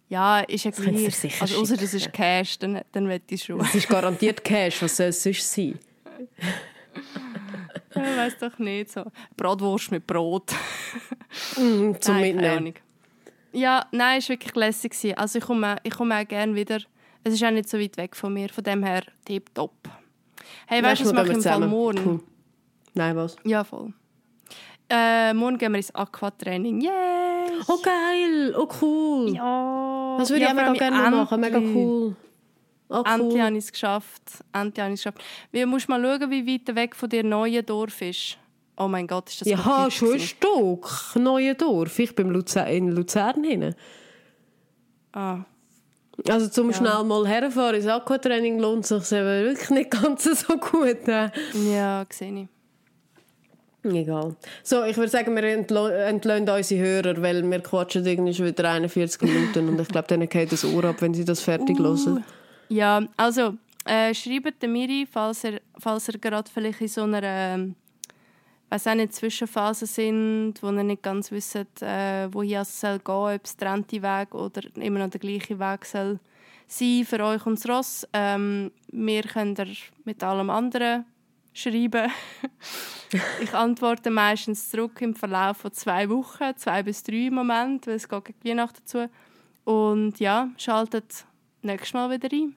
[0.09, 1.41] Ja, ist ja gleich.
[1.41, 3.59] Also, außer das ist Cash, dann, dann will ich schon.
[3.61, 5.77] Es ist garantiert Cash, was soll es sonst sein?
[7.91, 9.05] ich weiß doch nicht so.
[9.37, 10.51] Bratwurst mit Brot.
[11.55, 12.73] mm, zum nein, Mitnehmen.
[13.51, 15.15] Ja, nein, es war wirklich lässig.
[15.15, 16.79] Also ich komme, ich komme auch gerne wieder.
[17.29, 19.87] Es ist auch nicht so weit weg von mir, von dem her tipptopp.
[20.65, 22.03] Hey, weißt du, was mache ich im Fall morgen?
[22.03, 22.19] Cool.
[22.95, 23.35] Nein, was?
[23.43, 23.93] Ja, voll.
[24.89, 26.81] Äh, morgen gehen wir ins Aquatraining.
[26.81, 26.91] Yay!
[27.67, 28.55] Oh, geil!
[28.57, 29.35] Oh, cool!
[29.35, 30.15] Ja!
[30.17, 31.39] Das würde ja, ich mega gerne machen.
[31.39, 32.15] Mega cool.
[32.89, 33.03] Oh, cool.
[33.05, 34.23] Endlich habe ich es geschafft.
[34.51, 35.23] Endlich habe ich es geschafft.
[35.51, 38.39] Wie, musst mal schauen, wie weit weg von dir neue Dorf ist.
[38.75, 41.15] Oh mein Gott, ist das Ja, schon ein Stück.
[41.15, 41.99] Neue Dorf.
[41.99, 43.75] Ich bin in Luzern hin.
[45.13, 45.41] Ah.
[46.27, 46.77] Also zum ja.
[46.77, 51.07] schnell mal herfahren ins Aquatraining lohnt sich wirklich nicht ganz so gut.
[51.07, 52.47] Ja, sehe ich.
[53.83, 54.35] Egal.
[54.61, 59.21] So, ich würde sagen, wir entlöhnen unsere Hörer, weil wir quatschen irgendwie schon wieder 41
[59.21, 62.23] Minuten und ich glaube, denen geht das Ohr ab, wenn sie das fertig uh, hören.
[62.67, 63.53] Ja, also
[63.85, 67.75] äh, schreibt Miri, falls er, falls er gerade vielleicht in so einer ähm,
[68.69, 73.35] weiß auch nicht, Zwischenphasen sind, wo ihr nicht ganz wisst, äh, wohin es soll gehen,
[73.35, 76.19] ob es der Weg oder immer noch der gleiche Weg soll
[76.67, 78.07] sein für euch und das Ross.
[78.13, 79.55] Ähm, wir können
[80.05, 81.05] mit allem anderen
[81.53, 82.11] schreiben.
[83.41, 87.95] ich antworte meistens zurück im Verlauf von zwei Wochen, zwei bis drei im Moment, weil
[87.95, 89.09] es geht gegen Weihnachten dazu.
[89.65, 91.25] Und ja, schaltet
[91.61, 92.55] nächstes Mal wieder ein.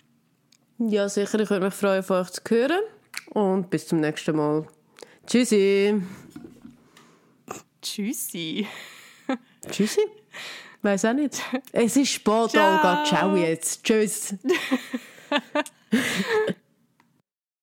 [0.79, 1.41] Ja, sicher.
[1.41, 2.81] Ich würde mich freuen, von euch zu hören.
[3.31, 4.67] Und bis zum nächsten Mal.
[5.27, 6.03] Tschüssi.
[7.81, 8.67] Tschüssi.
[9.71, 10.01] Tschüssi?
[10.83, 11.41] Weiß auch nicht.
[11.71, 12.77] Es ist spät, Ciao.
[12.77, 13.05] Olga.
[13.07, 13.85] Ciao jetzt.
[13.85, 14.35] Tschüss.